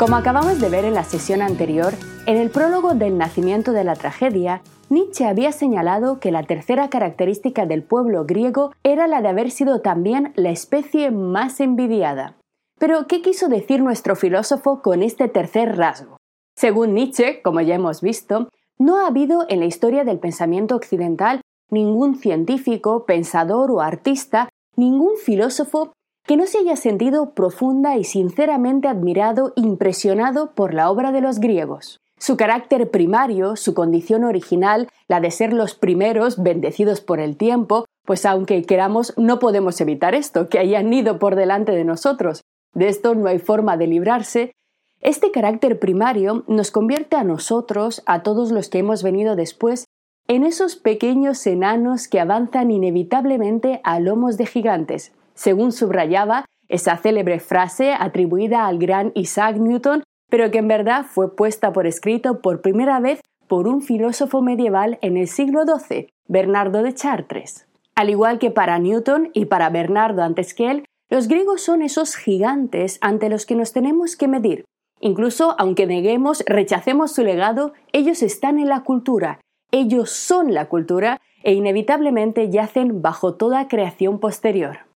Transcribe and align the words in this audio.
Como 0.00 0.16
acabamos 0.16 0.58
de 0.62 0.70
ver 0.70 0.86
en 0.86 0.94
la 0.94 1.04
sesión 1.04 1.42
anterior, 1.42 1.92
en 2.24 2.38
el 2.38 2.48
prólogo 2.48 2.94
del 2.94 3.18
nacimiento 3.18 3.72
de 3.72 3.84
la 3.84 3.96
tragedia, 3.96 4.62
Nietzsche 4.88 5.26
había 5.26 5.52
señalado 5.52 6.20
que 6.20 6.32
la 6.32 6.42
tercera 6.42 6.88
característica 6.88 7.66
del 7.66 7.82
pueblo 7.82 8.24
griego 8.24 8.72
era 8.82 9.06
la 9.06 9.20
de 9.20 9.28
haber 9.28 9.50
sido 9.50 9.82
también 9.82 10.32
la 10.36 10.48
especie 10.48 11.10
más 11.10 11.60
envidiada. 11.60 12.38
Pero, 12.78 13.06
¿qué 13.08 13.20
quiso 13.20 13.50
decir 13.50 13.82
nuestro 13.82 14.16
filósofo 14.16 14.80
con 14.80 15.02
este 15.02 15.28
tercer 15.28 15.76
rasgo? 15.76 16.16
Según 16.56 16.94
Nietzsche, 16.94 17.42
como 17.42 17.60
ya 17.60 17.74
hemos 17.74 18.00
visto, 18.00 18.48
no 18.78 18.96
ha 19.00 19.06
habido 19.06 19.44
en 19.50 19.60
la 19.60 19.66
historia 19.66 20.04
del 20.04 20.18
pensamiento 20.18 20.76
occidental 20.76 21.42
ningún 21.70 22.16
científico, 22.16 23.04
pensador 23.04 23.70
o 23.70 23.82
artista, 23.82 24.48
ningún 24.76 25.18
filósofo 25.18 25.92
que 26.26 26.36
no 26.36 26.46
se 26.46 26.58
haya 26.58 26.76
sentido 26.76 27.30
profunda 27.34 27.96
y 27.96 28.04
sinceramente 28.04 28.88
admirado, 28.88 29.52
impresionado 29.56 30.52
por 30.52 30.74
la 30.74 30.90
obra 30.90 31.12
de 31.12 31.20
los 31.20 31.40
griegos. 31.40 32.00
Su 32.18 32.36
carácter 32.36 32.90
primario, 32.90 33.56
su 33.56 33.72
condición 33.72 34.24
original, 34.24 34.88
la 35.08 35.20
de 35.20 35.30
ser 35.30 35.54
los 35.54 35.74
primeros 35.74 36.42
bendecidos 36.42 37.00
por 37.00 37.18
el 37.18 37.36
tiempo, 37.36 37.86
pues 38.04 38.26
aunque 38.26 38.62
queramos 38.62 39.14
no 39.16 39.38
podemos 39.38 39.80
evitar 39.80 40.14
esto, 40.14 40.48
que 40.48 40.58
hayan 40.58 40.92
ido 40.92 41.18
por 41.18 41.34
delante 41.34 41.72
de 41.72 41.84
nosotros. 41.84 42.42
De 42.74 42.88
esto 42.88 43.14
no 43.14 43.26
hay 43.28 43.38
forma 43.38 43.76
de 43.76 43.86
librarse. 43.86 44.52
Este 45.00 45.30
carácter 45.30 45.78
primario 45.78 46.44
nos 46.46 46.70
convierte 46.70 47.16
a 47.16 47.24
nosotros, 47.24 48.02
a 48.04 48.22
todos 48.22 48.52
los 48.52 48.68
que 48.68 48.80
hemos 48.80 49.02
venido 49.02 49.34
después, 49.34 49.86
en 50.28 50.44
esos 50.44 50.76
pequeños 50.76 51.46
enanos 51.46 52.06
que 52.06 52.20
avanzan 52.20 52.70
inevitablemente 52.70 53.80
a 53.82 53.98
lomos 53.98 54.36
de 54.36 54.46
gigantes, 54.46 55.12
según 55.40 55.72
subrayaba 55.72 56.44
esa 56.68 56.98
célebre 56.98 57.40
frase 57.40 57.94
atribuida 57.98 58.66
al 58.66 58.78
gran 58.78 59.10
Isaac 59.14 59.56
Newton, 59.56 60.02
pero 60.28 60.50
que 60.50 60.58
en 60.58 60.68
verdad 60.68 61.06
fue 61.08 61.34
puesta 61.34 61.72
por 61.72 61.86
escrito 61.86 62.42
por 62.42 62.60
primera 62.60 63.00
vez 63.00 63.22
por 63.48 63.66
un 63.66 63.80
filósofo 63.80 64.42
medieval 64.42 64.98
en 65.00 65.16
el 65.16 65.28
siglo 65.28 65.62
XII, 65.64 66.08
Bernardo 66.28 66.82
de 66.82 66.92
Chartres. 66.92 67.66
Al 67.94 68.10
igual 68.10 68.38
que 68.38 68.50
para 68.50 68.78
Newton 68.78 69.30
y 69.32 69.46
para 69.46 69.70
Bernardo 69.70 70.22
antes 70.22 70.52
que 70.52 70.70
él, 70.70 70.84
los 71.08 71.26
griegos 71.26 71.62
son 71.62 71.80
esos 71.80 72.16
gigantes 72.16 72.98
ante 73.00 73.30
los 73.30 73.46
que 73.46 73.56
nos 73.56 73.72
tenemos 73.72 74.16
que 74.16 74.28
medir. 74.28 74.66
Incluso 75.00 75.56
aunque 75.58 75.86
neguemos, 75.86 76.44
rechacemos 76.46 77.12
su 77.12 77.24
legado, 77.24 77.72
ellos 77.92 78.22
están 78.22 78.58
en 78.58 78.68
la 78.68 78.82
cultura, 78.82 79.40
ellos 79.72 80.10
son 80.10 80.52
la 80.52 80.68
cultura 80.68 81.18
e 81.42 81.54
inevitablemente 81.54 82.50
yacen 82.50 83.00
bajo 83.00 83.36
toda 83.36 83.68
creación 83.68 84.20
posterior. 84.20 84.89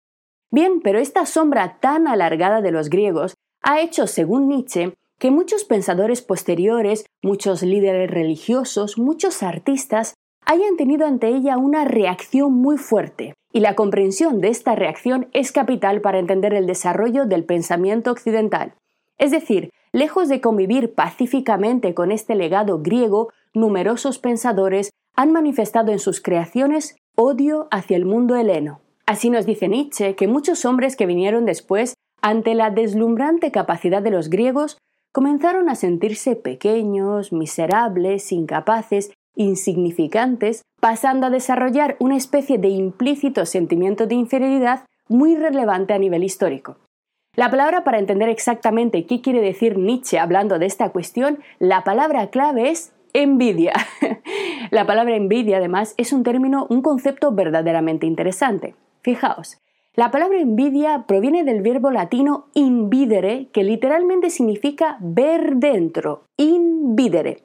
Bien, 0.52 0.82
pero 0.82 1.00
esta 1.00 1.26
sombra 1.26 1.78
tan 1.80 2.08
alargada 2.08 2.62
de 2.62 2.72
los 2.72 2.90
griegos 2.90 3.36
ha 3.62 3.80
hecho, 3.80 4.06
según 4.06 4.50
Nietzsche, 4.50 4.94
que 5.18 5.32
muchos 5.32 5.64
pensadores 5.64 6.22
posteriores, 6.22 7.06
muchos 7.22 7.64
líderes 7.64 8.12
religiosos, 8.12 8.98
muchos 8.98 9.44
artistas 9.44 10.16
hayan 10.46 10.76
tenido 10.76 11.08
ante 11.08 11.30
ella 11.30 11.58
una 11.58 11.86
reacción 11.86 12.54
muy 12.54 12.78
fuerte, 12.78 13.34
y 13.54 13.62
la 13.62 13.76
comprensión 13.76 14.42
de 14.42 14.50
esta 14.50 14.76
reacción 14.76 15.30
es 15.32 15.52
capital 15.52 16.02
para 16.02 16.20
entender 16.20 16.54
el 16.54 16.68
desarrollo 16.68 17.26
del 17.26 17.46
pensamiento 17.46 18.12
occidental. 18.12 18.74
Es 19.18 19.32
decir, 19.32 19.70
lejos 19.94 20.28
de 20.28 20.42
convivir 20.42 20.94
pacíficamente 20.94 21.94
con 21.94 22.12
este 22.12 22.36
legado 22.36 22.82
griego, 22.82 23.32
numerosos 23.54 24.20
pensadores 24.20 24.92
han 25.16 25.32
manifestado 25.32 25.92
en 25.92 26.00
sus 26.00 26.20
creaciones 26.20 26.98
odio 27.16 27.68
hacia 27.72 27.96
el 27.96 28.06
mundo 28.06 28.36
heleno. 28.36 28.81
Así 29.06 29.30
nos 29.30 29.46
dice 29.46 29.68
Nietzsche 29.68 30.16
que 30.16 30.28
muchos 30.28 30.66
hombres 30.66 30.96
que 30.96 31.06
vinieron 31.06 31.46
después, 31.46 31.96
ante 32.22 32.56
la 32.56 32.70
deslumbrante 32.70 33.52
capacidad 33.52 34.02
de 34.02 34.12
los 34.12 34.30
griegos, 34.30 34.78
comenzaron 35.12 35.70
a 35.70 35.76
sentirse 35.76 36.36
pequeños, 36.36 37.34
miserables, 37.34 38.32
incapaces, 38.32 39.12
insignificantes, 39.36 40.62
pasando 40.80 41.28
a 41.28 41.30
desarrollar 41.30 41.96
una 42.00 42.18
especie 42.18 42.58
de 42.58 42.70
implícito 42.70 43.46
sentimiento 43.46 44.08
de 44.08 44.16
inferioridad 44.16 44.86
muy 45.08 45.36
relevante 45.36 45.94
a 45.94 46.00
nivel 46.00 46.24
histórico. 46.24 46.78
La 47.36 47.50
palabra 47.50 47.84
para 47.84 48.00
entender 48.00 48.30
exactamente 48.30 49.06
qué 49.06 49.22
quiere 49.22 49.42
decir 49.42 49.78
Nietzsche 49.78 50.20
hablando 50.20 50.60
de 50.60 50.66
esta 50.66 50.90
cuestión, 50.90 51.40
la 51.60 51.84
palabra 51.84 52.30
clave 52.30 52.70
es 52.72 52.94
envidia. 53.14 53.74
la 54.72 54.86
palabra 54.86 55.16
envidia, 55.16 55.58
además, 55.58 55.94
es 55.98 56.12
un 56.12 56.24
término, 56.24 56.68
un 56.70 56.82
concepto 56.82 57.32
verdaderamente 57.32 58.06
interesante. 58.06 58.76
Fijaos, 59.02 59.58
la 59.94 60.10
palabra 60.10 60.40
envidia 60.40 61.06
proviene 61.08 61.44
del 61.44 61.62
verbo 61.62 61.92
latino 61.92 62.46
invidere, 62.54 63.50
que 63.52 63.64
literalmente 63.64 64.30
significa 64.30 64.98
ver 65.02 65.58
dentro, 65.58 66.24
invidere. 66.38 67.44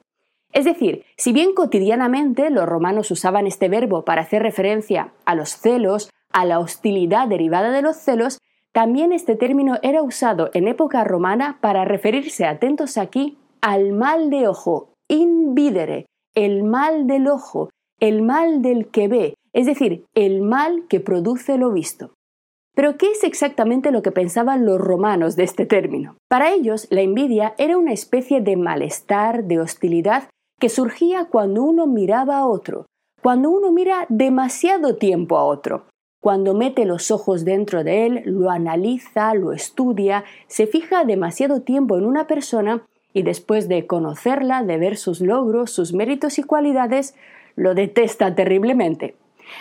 Es 0.53 0.63
decir, 0.63 1.03
si 1.17 1.33
bien 1.33 1.53
cotidianamente 1.53 2.49
los 2.49 2.65
romanos 2.65 3.11
usaban 3.11 3.47
este 3.47 3.67
verbo 3.67 4.05
para 4.05 4.21
hacer 4.21 4.43
referencia 4.43 5.11
a 5.25 5.35
los 5.35 5.49
celos, 5.49 6.09
a 6.31 6.45
la 6.45 6.59
hostilidad 6.59 7.27
derivada 7.27 7.71
de 7.71 7.81
los 7.81 7.97
celos, 7.97 8.39
también 8.71 9.11
este 9.11 9.35
término 9.35 9.77
era 9.81 10.01
usado 10.01 10.49
en 10.53 10.67
época 10.67 11.03
romana 11.03 11.57
para 11.61 11.83
referirse, 11.83 12.45
atentos 12.45 12.97
aquí, 12.97 13.37
al 13.59 13.91
mal 13.91 14.29
de 14.29 14.47
ojo, 14.47 14.93
invidere, 15.09 16.05
el 16.33 16.63
mal 16.63 17.07
del 17.07 17.27
ojo, 17.27 17.69
el 17.99 18.21
mal 18.21 18.61
del 18.61 18.87
que 18.87 19.07
ve, 19.07 19.33
es 19.57 19.65
decir, 19.65 20.05
el 20.13 20.43
mal 20.43 20.85
que 20.87 20.99
produce 20.99 21.57
lo 21.57 21.71
visto. 21.71 22.11
Pero 22.75 22.95
¿qué 22.95 23.09
es 23.09 23.23
exactamente 23.23 23.89
lo 23.89 24.03
que 24.03 24.11
pensaban 24.11 24.67
los 24.67 24.79
romanos 24.79 25.35
de 25.35 25.45
este 25.45 25.65
término? 25.65 26.15
Para 26.29 26.51
ellos, 26.51 26.85
la 26.91 27.01
envidia 27.01 27.55
era 27.57 27.75
una 27.75 27.91
especie 27.91 28.39
de 28.39 28.55
malestar, 28.55 29.45
de 29.45 29.59
hostilidad, 29.59 30.29
que 30.59 30.69
surgía 30.69 31.25
cuando 31.25 31.63
uno 31.63 31.87
miraba 31.87 32.37
a 32.37 32.45
otro, 32.45 32.85
cuando 33.23 33.49
uno 33.49 33.71
mira 33.71 34.05
demasiado 34.09 34.95
tiempo 34.97 35.39
a 35.39 35.45
otro, 35.45 35.85
cuando 36.21 36.53
mete 36.53 36.85
los 36.85 37.09
ojos 37.09 37.43
dentro 37.43 37.83
de 37.83 38.05
él, 38.05 38.21
lo 38.25 38.51
analiza, 38.51 39.33
lo 39.33 39.53
estudia, 39.53 40.23
se 40.45 40.67
fija 40.67 41.03
demasiado 41.03 41.63
tiempo 41.63 41.97
en 41.97 42.05
una 42.05 42.27
persona 42.27 42.85
y 43.11 43.23
después 43.23 43.67
de 43.67 43.87
conocerla, 43.87 44.61
de 44.61 44.77
ver 44.77 44.97
sus 44.97 45.19
logros, 45.19 45.71
sus 45.71 45.93
méritos 45.93 46.37
y 46.37 46.43
cualidades, 46.43 47.15
lo 47.55 47.73
detesta 47.73 48.35
terriblemente. 48.35 49.15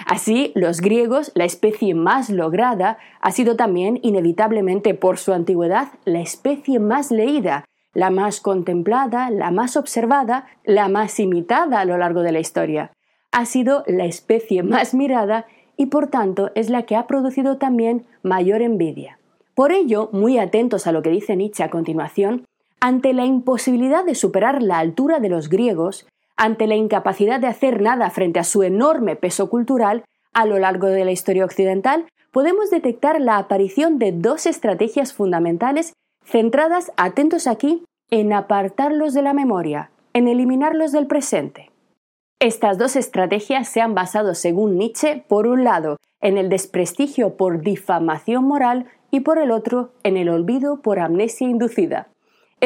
Así, 0.07 0.53
los 0.55 0.81
griegos, 0.81 1.33
la 1.35 1.45
especie 1.45 1.95
más 1.95 2.31
lograda, 2.31 2.99
ha 3.21 3.31
sido 3.33 3.57
también, 3.57 3.99
inevitablemente 4.03 4.95
por 4.95 5.19
su 5.19 5.33
antigüedad, 5.33 5.89
la 6.05 6.21
especie 6.21 6.79
más 6.79 7.11
leída, 7.11 7.65
la 7.95 8.11
más 8.11 8.41
contemplada, 8.41 9.31
la 9.31 9.51
más 9.51 9.77
observada, 9.77 10.47
la 10.65 10.89
más 10.89 11.19
imitada 11.19 11.81
a 11.81 11.85
lo 11.85 11.97
largo 11.97 12.23
de 12.23 12.33
la 12.33 12.41
historia. 12.41 12.93
Ha 13.33 13.47
sido 13.47 13.85
la 13.87 14.05
especie 14.05 14.63
más 14.63 14.95
mirada 14.95 15.47
y 15.77 15.87
por 15.87 16.09
tanto 16.09 16.51
es 16.55 16.71
la 16.71 16.83
que 16.83 16.97
ha 16.97 17.07
producido 17.07 17.59
también 17.59 18.07
mayor 18.23 18.63
envidia. 18.63 19.19
Por 19.55 19.73
ello, 19.73 20.11
muy 20.13 20.39
atentos 20.39 20.87
a 20.87 20.93
lo 20.93 21.03
que 21.03 21.11
dice 21.11 21.37
Nietzsche 21.37 21.65
a 21.65 21.71
continuación, 21.71 22.45
ante 22.81 23.15
la 23.15 23.25
imposibilidad 23.25 24.05
de 24.05 24.15
superar 24.15 24.63
la 24.63 24.79
altura 24.79 25.19
de 25.19 25.31
los 25.31 25.49
griegos, 25.49 26.07
ante 26.37 26.67
la 26.67 26.75
incapacidad 26.77 27.41
de 27.41 27.47
hacer 27.47 27.81
nada 27.81 28.11
frente 28.11 28.39
a 28.39 28.45
su 28.45 28.63
enorme 28.63 29.17
peso 29.17 29.49
cultural, 29.49 30.05
a 30.33 30.45
lo 30.45 30.59
largo 30.59 30.89
de 30.89 31.05
la 31.05 31.13
historia 31.13 31.45
occidental, 31.45 32.07
podemos 32.31 32.71
detectar 32.71 33.21
la 33.21 33.39
aparición 33.39 33.99
de 33.99 34.13
dos 34.13 34.47
estrategias 34.47 35.15
fundamentales 35.15 35.95
centradas, 36.25 36.93
atentos 36.97 37.47
aquí, 37.47 37.85
en 38.11 38.33
apartarlos 38.33 39.15
de 39.15 39.23
la 39.23 39.33
memoria, 39.33 39.91
en 40.13 40.29
eliminarlos 40.29 40.93
del 40.93 41.07
presente. 41.07 41.71
Estas 42.39 42.77
dos 42.77 42.97
estrategias 42.97 43.69
se 43.69 43.81
han 43.81 43.95
basado, 43.95 44.35
según 44.35 44.77
Nietzsche, 44.77 45.25
por 45.27 45.47
un 45.47 45.65
lado, 45.65 45.97
en 46.21 46.37
el 46.37 46.49
desprestigio 46.49 47.37
por 47.37 47.61
difamación 47.63 48.45
moral 48.45 48.87
y 49.11 49.21
por 49.21 49.39
el 49.39 49.51
otro, 49.51 49.93
en 50.03 50.17
el 50.17 50.29
olvido 50.29 50.83
por 50.83 50.99
amnesia 50.99 51.49
inducida. 51.49 52.09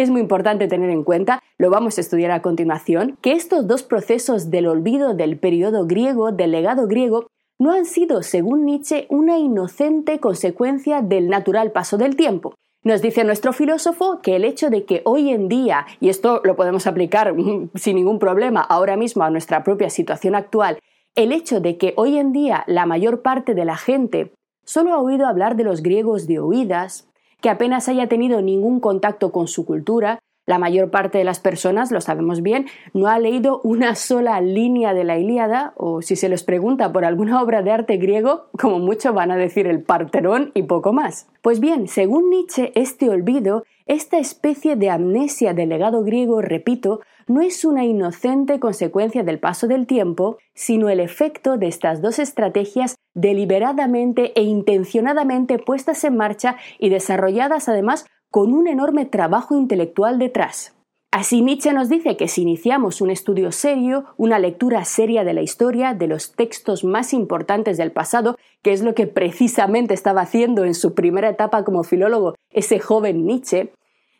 Es 0.01 0.09
muy 0.09 0.23
importante 0.23 0.67
tener 0.67 0.89
en 0.89 1.05
cuenta, 1.05 1.43
lo 1.59 1.69
vamos 1.69 1.99
a 1.99 2.01
estudiar 2.01 2.31
a 2.31 2.41
continuación, 2.41 3.19
que 3.21 3.33
estos 3.33 3.67
dos 3.67 3.83
procesos 3.83 4.51
del 4.51 4.67
olvido 4.67 5.13
del 5.13 5.39
periodo 5.39 5.87
griego, 5.87 6.33
del 6.33 6.53
legado 6.53 6.87
griego, 6.87 7.27
no 7.59 7.73
han 7.73 7.85
sido, 7.85 8.23
según 8.23 8.65
Nietzsche, 8.65 9.07
una 9.11 9.37
inocente 9.37 10.19
consecuencia 10.19 11.03
del 11.03 11.29
natural 11.29 11.71
paso 11.73 11.99
del 11.99 12.17
tiempo. 12.17 12.55
Nos 12.83 13.03
dice 13.03 13.25
nuestro 13.25 13.53
filósofo 13.53 14.21
que 14.23 14.37
el 14.37 14.47
hecho 14.47 14.71
de 14.71 14.87
que 14.87 15.03
hoy 15.05 15.29
en 15.29 15.49
día, 15.49 15.85
y 16.01 16.09
esto 16.09 16.41
lo 16.45 16.57
podemos 16.57 16.87
aplicar 16.87 17.35
sin 17.75 17.97
ningún 17.97 18.19
problema 18.19 18.63
ahora 18.63 18.97
mismo 18.97 19.25
a 19.25 19.31
nuestra 19.31 19.63
propia 19.65 19.91
situación 19.91 20.35
actual, 20.35 20.79
el 21.15 21.31
hecho 21.31 21.61
de 21.61 21.77
que 21.77 21.93
hoy 21.99 22.17
en 22.17 22.33
día 22.33 22.65
la 22.67 22.87
mayor 22.87 23.21
parte 23.21 23.53
de 23.53 23.67
la 23.67 23.77
gente 23.77 24.33
solo 24.65 24.95
ha 24.95 24.99
oído 24.99 25.27
hablar 25.27 25.57
de 25.57 25.65
los 25.65 25.83
griegos 25.83 26.27
de 26.27 26.39
oídas, 26.39 27.10
que 27.41 27.51
apenas 27.51 27.89
haya 27.89 28.09
tenido 28.09 28.43
ningún 28.43 28.81
contacto 28.81 29.33
con 29.33 29.49
su 29.49 29.65
cultura, 29.65 30.21
la 30.47 30.59
mayor 30.59 30.91
parte 30.91 31.19
de 31.19 31.25
las 31.25 31.39
personas, 31.39 31.93
lo 31.93 32.01
sabemos 32.01 32.43
bien, 32.43 32.67
no 32.93 33.07
ha 33.07 33.19
leído 33.19 33.61
una 33.63 33.95
sola 33.95 34.41
línea 34.41 34.95
de 34.95 35.05
la 35.05 35.19
Ilíada, 35.19 35.73
o 35.77 36.03
si 36.03 36.17
se 36.17 36.29
les 36.29 36.43
pregunta 36.43 36.93
por 36.93 37.05
alguna 37.05 37.41
obra 37.41 37.63
de 37.63 37.71
arte 37.71 37.99
griego, 37.99 38.47
como 38.59 38.79
mucho 38.79 39.13
van 39.13 39.31
a 39.31 39.37
decir 39.37 39.67
el 39.67 39.83
Parterón 39.83 40.51
y 40.55 40.65
poco 40.65 40.93
más. 40.93 41.29
Pues 41.41 41.61
bien, 41.61 41.87
según 41.87 42.31
Nietzsche, 42.31 42.73
este 42.75 43.09
olvido 43.09 43.65
esta 43.91 44.19
especie 44.19 44.77
de 44.77 44.89
amnesia 44.89 45.53
del 45.53 45.71
legado 45.71 46.05
griego, 46.05 46.41
repito, 46.41 47.01
no 47.27 47.41
es 47.41 47.65
una 47.65 47.85
inocente 47.85 48.61
consecuencia 48.61 49.25
del 49.25 49.41
paso 49.41 49.67
del 49.67 49.89
tiempo, 49.89 50.39
sino 50.55 50.91
el 50.91 51.01
efecto 51.01 51.57
de 51.57 51.67
estas 51.67 52.01
dos 52.01 52.21
estrategias 52.21 52.95
deliberadamente 53.15 54.33
e 54.39 54.45
intencionadamente 54.45 55.59
puestas 55.59 56.05
en 56.05 56.17
marcha 56.17 56.57
y 56.79 56.89
desarrolladas 56.89 57.69
además 57.69 58.07
con 58.31 58.53
un 58.53 58.69
enorme 58.69 59.07
trabajo 59.07 59.57
intelectual 59.57 60.21
detrás. 60.21 60.77
Así 61.13 61.43
Nietzsche 61.43 61.73
nos 61.73 61.89
dice 61.89 62.17
que 62.17 62.29
si 62.29 62.43
iniciamos 62.43 63.01
un 63.01 63.11
estudio 63.11 63.51
serio, 63.51 64.05
una 64.17 64.39
lectura 64.39 64.85
seria 64.85 65.25
de 65.25 65.35
la 65.35 65.43
historia, 65.43 65.93
de 65.95 66.07
los 66.07 66.37
textos 66.37 66.85
más 66.85 67.13
importantes 67.13 67.77
del 67.77 67.91
pasado, 67.91 68.37
que 68.63 68.73
es 68.73 68.83
lo 68.83 68.95
que 68.95 69.09
precisamente 69.09 69.95
estaba 69.95 70.21
haciendo 70.21 70.65
en 70.65 70.75
su 70.75 70.95
primera 70.95 71.29
etapa 71.29 71.65
como 71.65 71.83
filólogo 71.83 72.37
ese 72.51 72.79
joven 72.79 73.27
Nietzsche, 73.27 73.73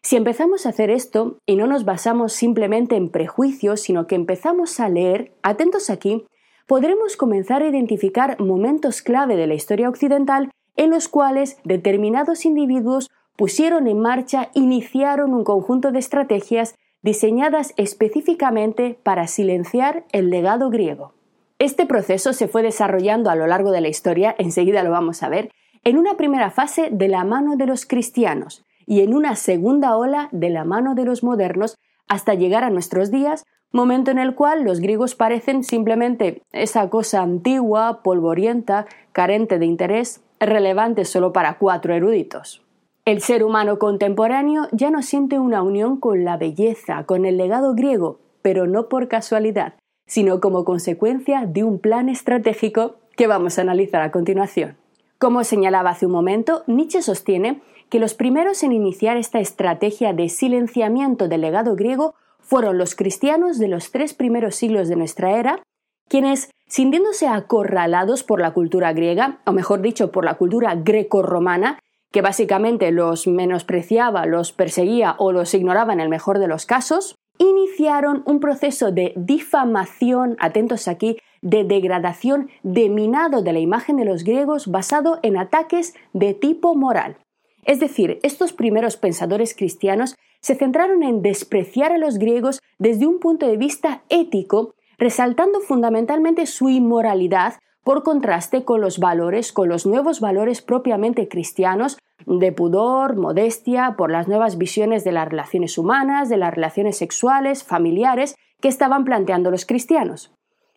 si 0.03 0.17
empezamos 0.17 0.65
a 0.65 0.71
hacer 0.71 0.91
esto 0.91 1.39
y 1.45 1.57
no 1.57 1.67
nos 1.67 1.85
basamos 1.85 2.33
simplemente 2.33 2.97
en 2.97 3.11
prejuicios, 3.11 3.81
sino 3.81 4.07
que 4.07 4.15
empezamos 4.15 4.81
a 4.81 4.89
leer, 4.89 5.33
atentos 5.43 5.91
aquí, 5.91 6.25
podremos 6.67 7.17
comenzar 7.17 7.63
a 7.63 7.69
identificar 7.69 8.41
momentos 8.41 9.03
clave 9.03 9.37
de 9.37 9.47
la 9.47 9.55
historia 9.55 9.89
occidental 9.89 10.51
en 10.77 10.91
los 10.91 11.09
cuales 11.09 11.59
determinados 11.65 12.47
individuos 12.47 13.11
pusieron 13.37 13.87
en 13.89 14.01
marcha, 14.01 14.51
iniciaron 14.55 15.35
un 15.35 15.45
conjunto 15.45 15.93
de 15.93 15.99
estrategias 15.99 16.75
diseñadas 17.03 17.75
específicamente 17.77 18.99
para 19.03 19.27
silenciar 19.27 20.05
el 20.13 20.31
legado 20.31 20.71
griego. 20.71 21.13
Este 21.59 21.85
proceso 21.85 22.33
se 22.33 22.49
fue 22.49 22.63
desarrollando 22.63 23.31
a 23.31 23.37
lo 23.37 23.47
largo 23.47 23.71
de 23.71 23.83
la 23.83 23.89
historia, 23.89 24.35
enseguida 24.39 24.83
lo 24.83 24.91
vamos 24.91 25.23
a 25.23 25.29
ver, 25.29 25.51
en 25.85 25.99
una 25.99 26.17
primera 26.17 26.51
fase 26.51 26.89
de 26.91 27.09
la 27.09 27.25
mano 27.25 27.57
de 27.57 27.67
los 27.67 27.85
cristianos 27.85 28.65
y 28.91 29.03
en 29.03 29.15
una 29.15 29.37
segunda 29.37 29.97
ola 29.97 30.29
de 30.33 30.51
la 30.51 30.65
mano 30.65 30.97
de 30.97 31.05
los 31.05 31.23
modernos 31.23 31.77
hasta 32.09 32.35
llegar 32.35 32.65
a 32.65 32.71
nuestros 32.71 33.13
días, 33.13 33.45
momento 33.71 34.11
en 34.11 34.19
el 34.19 34.35
cual 34.35 34.65
los 34.65 34.81
griegos 34.81 35.15
parecen 35.15 35.63
simplemente 35.63 36.43
esa 36.51 36.91
cosa 36.91 37.23
antigua, 37.23 38.03
polvorienta, 38.03 38.87
carente 39.13 39.61
de 39.61 39.67
interés, 39.67 40.25
relevante 40.41 41.05
solo 41.05 41.33
para 41.33 41.57
cuatro 41.57 41.95
eruditos. 41.95 42.65
El 43.05 43.21
ser 43.21 43.45
humano 43.45 43.79
contemporáneo 43.79 44.67
ya 44.73 44.91
no 44.91 45.03
siente 45.03 45.39
una 45.39 45.63
unión 45.63 46.01
con 46.01 46.25
la 46.25 46.37
belleza, 46.37 47.05
con 47.05 47.25
el 47.27 47.37
legado 47.37 47.77
griego, 47.77 48.19
pero 48.43 48.67
no 48.67 48.89
por 48.89 49.07
casualidad, 49.07 49.75
sino 50.09 50.41
como 50.41 50.65
consecuencia 50.65 51.47
de 51.47 51.63
un 51.63 51.79
plan 51.79 52.09
estratégico 52.09 52.97
que 53.17 53.29
vamos 53.29 53.57
a 53.57 53.63
analizar 53.63 54.03
a 54.03 54.11
continuación. 54.11 54.77
Como 55.21 55.45
señalaba 55.45 55.91
hace 55.91 56.07
un 56.07 56.13
momento, 56.13 56.65
Nietzsche 56.67 57.03
sostiene 57.03 57.61
que 57.91 57.99
los 57.99 58.15
primeros 58.15 58.63
en 58.63 58.73
iniciar 58.73 59.17
esta 59.17 59.41
estrategia 59.41 60.13
de 60.13 60.29
silenciamiento 60.29 61.29
del 61.29 61.43
legado 61.43 61.75
griego 61.75 62.15
fueron 62.39 62.79
los 62.79 62.95
cristianos 62.95 63.59
de 63.59 63.69
los 63.69 63.91
tres 63.91 64.15
primeros 64.15 64.55
siglos 64.55 64.89
de 64.89 64.97
nuestra 64.97 65.39
era, 65.39 65.63
quienes, 66.09 66.51
sintiéndose 66.67 67.29
acorralados 67.29 68.23
por 68.23 68.41
la 68.41 68.53
cultura 68.53 68.93
griega, 68.93 69.41
o 69.45 69.53
mejor 69.53 69.83
dicho, 69.83 70.11
por 70.11 70.25
la 70.25 70.35
cultura 70.35 70.75
greco-romana, 70.75 71.79
que 72.13 72.23
básicamente 72.23 72.91
los 72.91 73.27
menospreciaba, 73.27 74.27
los 74.27 74.53
perseguía 74.53 75.15
o 75.19 75.33
los 75.33 75.55
ignoraba 75.55 75.93
en 75.93 76.01
el 76.01 76.09
mejor 76.09 76.39
de 76.39 76.49
los 76.49 76.67
casos, 76.67 77.15
iniciaron 77.39 78.23
un 78.27 78.41
proceso 78.41 78.91
de 78.93 79.13
difamación, 79.17 80.37
atentos 80.41 80.89
aquí, 80.89 81.19
de 81.43 81.65
degradación, 81.65 82.51
de 82.63 82.89
minado 82.89 83.43
de 83.43 83.53
la 83.53 83.61
imagen 83.61 83.97
de 83.97 84.05
los 84.05 84.25
griegos 84.25 84.67
basado 84.67 85.19
en 85.23 85.37
ataques 85.37 85.95
de 86.13 86.35
tipo 86.35 86.75
moral. 86.75 87.17
Es 87.65 87.81
decir, 87.81 88.19
estos 88.23 88.53
primeros 88.53 88.97
pensadores 88.97 89.55
cristianos 89.55 90.17
se 90.41 90.55
centraron 90.55 91.03
en 91.03 91.23
despreciar 91.23 91.93
a 91.93 91.99
los 91.99 92.19
griegos 92.19 92.61
desde 92.79 93.07
un 93.07 93.21
punto 93.21 93.47
de 93.47 93.57
vista 93.57 94.03
ético, 94.09 94.75
resaltando 94.99 95.61
fundamentalmente 95.61 96.47
su 96.47 96.69
inmoralidad 96.69 97.55
por 97.85 98.03
contraste 98.03 98.65
con 98.65 98.81
los 98.81 98.99
valores, 98.99 99.53
con 99.53 99.69
los 99.69 99.87
nuevos 99.87 100.21
valores 100.21 100.63
propiamente 100.63 101.29
cristianos 101.29 101.99
de 102.27 102.53
pudor, 102.53 103.17
modestia, 103.17 103.95
por 103.97 104.11
las 104.11 104.29
nuevas 104.29 104.59
visiones 104.59 105.05
de 105.05 105.13
las 105.13 105.29
relaciones 105.29 105.79
humanas, 105.79 106.29
de 106.29 106.37
las 106.37 106.53
relaciones 106.53 106.99
sexuales, 106.99 107.65
familiares, 107.65 108.37
que 108.61 108.69
estaban 108.69 109.05
planteando 109.05 109.51
los 109.51 109.65
cristianos. 109.65 110.31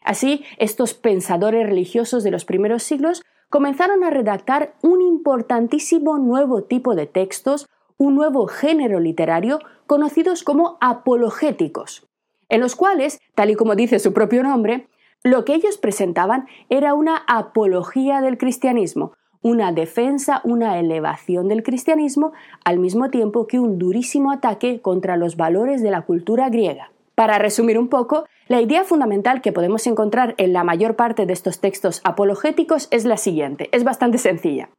Así, 0.03 0.44
estos 0.57 0.94
pensadores 0.94 1.65
religiosos 1.65 2.24
de 2.24 2.31
los 2.31 2.45
primeros 2.45 2.83
siglos 2.83 3.24
comenzaron 3.53 4.03
a 4.03 4.09
redactar 4.09 4.73
un 4.81 5.00
importantísimo 5.03 6.17
nuevo 6.17 6.63
tipo 6.63 6.95
de 6.95 7.05
textos, 7.05 7.69
un 8.00 8.15
nuevo 8.15 8.47
género 8.47 9.00
literario 9.00 9.59
conocidos 9.85 10.44
como 10.44 10.79
apologéticos, 10.81 12.07
en 12.50 12.61
los 12.61 12.75
cuales, 12.75 13.19
tal 13.35 13.51
y 13.51 13.55
como 13.55 13.75
dice 13.75 14.00
su 14.00 14.11
propio 14.11 14.41
nombre, 14.41 14.88
lo 15.21 15.45
que 15.45 15.53
ellos 15.53 15.77
presentaban 15.77 16.47
era 16.69 16.95
una 16.95 17.17
apología 17.27 18.21
del 18.21 18.39
cristianismo, 18.39 19.13
una 19.44 19.71
defensa, 19.71 20.41
una 20.44 20.79
elevación 20.79 21.47
del 21.47 21.61
cristianismo, 21.61 22.33
al 22.65 22.79
mismo 22.79 23.11
tiempo 23.11 23.45
que 23.45 23.59
un 23.59 23.77
durísimo 23.77 24.31
ataque 24.31 24.81
contra 24.81 25.15
los 25.15 25.38
valores 25.38 25.83
de 25.83 25.91
la 25.91 26.01
cultura 26.01 26.50
griega. 26.50 26.93
Para 27.15 27.38
resumir 27.38 27.77
un 27.77 27.89
poco, 27.89 28.25
la 28.48 28.62
idea 28.62 28.83
fundamental 28.83 29.42
que 29.42 29.51
podemos 29.51 29.86
encontrar 29.86 30.33
en 30.38 30.51
la 30.51 30.63
mayor 30.63 30.95
parte 30.95 31.25
de 31.25 31.33
estos 31.33 31.60
textos 31.60 32.01
apologéticos 32.04 32.88
es 32.92 33.06
la 33.06 33.18
siguiente, 33.18 33.69
es 33.71 33.83
bastante 33.83 34.18
sencilla. 34.18 34.69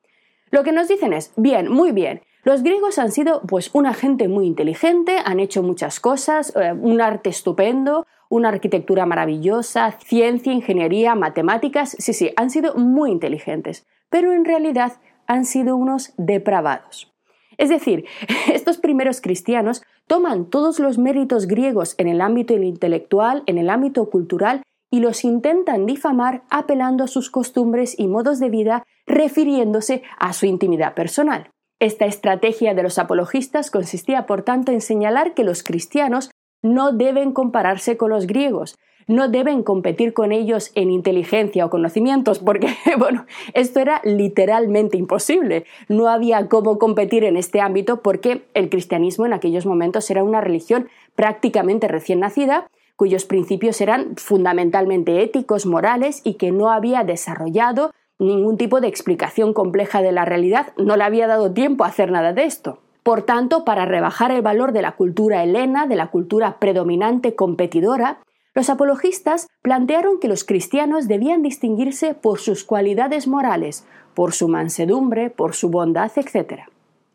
Lo 0.50 0.64
que 0.64 0.72
nos 0.72 0.88
dicen 0.88 1.12
es, 1.12 1.32
bien, 1.36 1.70
muy 1.70 1.92
bien, 1.92 2.22
los 2.42 2.62
griegos 2.62 2.98
han 2.98 3.10
sido 3.10 3.40
pues 3.42 3.70
una 3.72 3.94
gente 3.94 4.28
muy 4.28 4.46
inteligente, 4.46 5.16
han 5.25 5.40
hecho 5.40 5.62
muchas 5.62 5.98
cosas, 5.98 6.54
eh, 6.56 6.72
un 6.72 7.00
arte 7.00 7.31
estupendo, 7.31 8.06
una 8.28 8.50
arquitectura 8.50 9.06
maravillosa, 9.06 9.92
ciencia, 9.92 10.52
ingeniería, 10.52 11.14
matemáticas, 11.14 11.96
sí, 11.98 12.12
sí, 12.12 12.32
han 12.36 12.50
sido 12.50 12.75
muy 12.75 13.10
inteligentes, 13.10 13.86
pero 14.10 14.32
en 14.32 14.44
realidad 14.44 14.92
han 15.26 15.44
sido 15.44 15.76
unos 15.76 16.12
depravados. 16.16 17.14
Es 17.56 17.69
decir, 17.69 18.04
estos 18.52 18.78
primeros 18.78 19.20
cristianos 19.20 19.82
toman 20.06 20.50
todos 20.50 20.78
los 20.78 20.98
méritos 20.98 21.46
griegos 21.46 21.94
en 21.98 22.08
el 22.08 22.20
ámbito 22.20 22.54
intelectual, 22.54 23.42
en 23.46 23.58
el 23.58 23.70
ámbito 23.70 24.08
cultural, 24.10 24.62
y 24.90 25.00
los 25.00 25.24
intentan 25.24 25.86
difamar 25.86 26.44
apelando 26.50 27.04
a 27.04 27.08
sus 27.08 27.30
costumbres 27.30 27.98
y 27.98 28.06
modos 28.06 28.38
de 28.38 28.50
vida, 28.50 28.84
refiriéndose 29.06 30.02
a 30.18 30.32
su 30.32 30.46
intimidad 30.46 30.94
personal. 30.94 31.50
Esta 31.80 32.06
estrategia 32.06 32.74
de 32.74 32.82
los 32.82 32.98
apologistas 32.98 33.70
consistía, 33.70 34.26
por 34.26 34.43
tanto, 34.43 34.70
en 34.72 34.81
señalar 34.81 35.34
que 35.34 35.43
los 35.43 35.62
cristianos 35.62 36.31
no 36.62 36.93
deben 36.93 37.32
compararse 37.32 37.96
con 37.96 38.10
los 38.10 38.26
griegos, 38.26 38.76
no 39.06 39.29
deben 39.29 39.63
competir 39.63 40.13
con 40.13 40.32
ellos 40.32 40.70
en 40.75 40.91
inteligencia 40.91 41.67
o 41.67 41.70
conocimientos, 41.70 42.39
porque, 42.39 42.69
bueno, 42.99 43.27
esto 43.53 43.81
era 43.81 44.01
literalmente 44.05 44.96
imposible. 44.96 45.65
No 45.89 46.08
había 46.08 46.49
cómo 46.49 46.79
competir 46.79 47.25
en 47.25 47.37
este 47.37 47.61
ámbito 47.61 48.03
porque 48.03 48.43
el 48.55 48.70
cristianismo 48.70 49.27
en 49.27 49.32
aquellos 49.32 49.67
momentos 49.67 50.11
era 50.11 50.23
una 50.23 50.41
religión 50.41 50.89
prácticamente 51.15 51.89
recién 51.89 52.20
nacida, 52.20 52.67
cuyos 52.96 53.25
principios 53.25 53.81
eran 53.81 54.17
fundamentalmente 54.17 55.23
éticos, 55.23 55.67
morales 55.67 56.20
y 56.25 56.34
que 56.34 56.53
no 56.53 56.70
había 56.70 57.03
desarrollado 57.05 57.91
ningún 58.19 58.56
tipo 58.56 58.81
de 58.81 58.89
explicación 58.89 59.53
compleja 59.53 60.01
de 60.03 60.13
la 60.13 60.25
realidad, 60.25 60.73
no 60.77 60.96
le 60.96 61.05
había 61.05 61.27
dado 61.27 61.53
tiempo 61.53 61.84
a 61.84 61.89
hacer 61.89 62.11
nada 62.11 62.32
de 62.32 62.44
esto. 62.44 62.79
Por 63.03 63.23
tanto, 63.23 63.65
para 63.65 63.84
rebajar 63.84 64.31
el 64.31 64.41
valor 64.41 64.73
de 64.73 64.82
la 64.82 64.93
cultura 64.93 65.43
helena, 65.43 65.87
de 65.87 65.96
la 65.96 66.06
cultura 66.06 66.58
predominante 66.58 67.34
competidora, 67.34 68.19
los 68.55 68.70
apologistas 68.70 69.49
plantearon 69.63 70.20
que 70.20 70.29
los 70.29 70.44
cristianos 70.44 71.08
debían 71.08 71.43
distinguirse 71.43 72.15
por 72.15 72.39
sus 72.39 72.65
cualidades 72.65 73.27
morales, 73.27 73.84
por 74.15 74.32
su 74.32 74.49
mansedumbre, 74.49 75.29
por 75.31 75.55
su 75.55 75.70
bondad, 75.70 76.11
etc. 76.17 76.63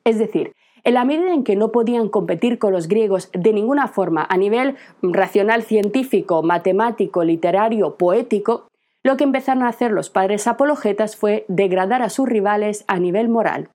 Es 0.03 0.19
decir, 0.19 0.51
en 0.83 0.93
la 0.93 1.05
medida 1.05 1.33
en 1.33 1.43
que 1.43 1.55
no 1.55 1.71
podían 1.71 2.09
competir 2.09 2.59
con 2.59 2.73
los 2.73 2.87
griegos 2.87 3.29
de 3.31 3.53
ninguna 3.53 3.87
forma 3.87 4.25
a 4.29 4.37
nivel 4.37 4.75
racional 5.01 5.63
científico, 5.63 6.43
matemático, 6.43 7.23
literario, 7.23 7.95
poético, 7.95 8.67
lo 9.03 9.15
que 9.15 9.23
empezaron 9.23 9.63
a 9.63 9.69
hacer 9.69 9.91
los 9.91 10.09
padres 10.09 10.45
apologetas 10.45 11.15
fue 11.15 11.45
degradar 11.47 12.01
a 12.01 12.09
sus 12.09 12.27
rivales 12.27 12.83
a 12.87 12.99
nivel 12.99 13.29
moral. 13.29 13.69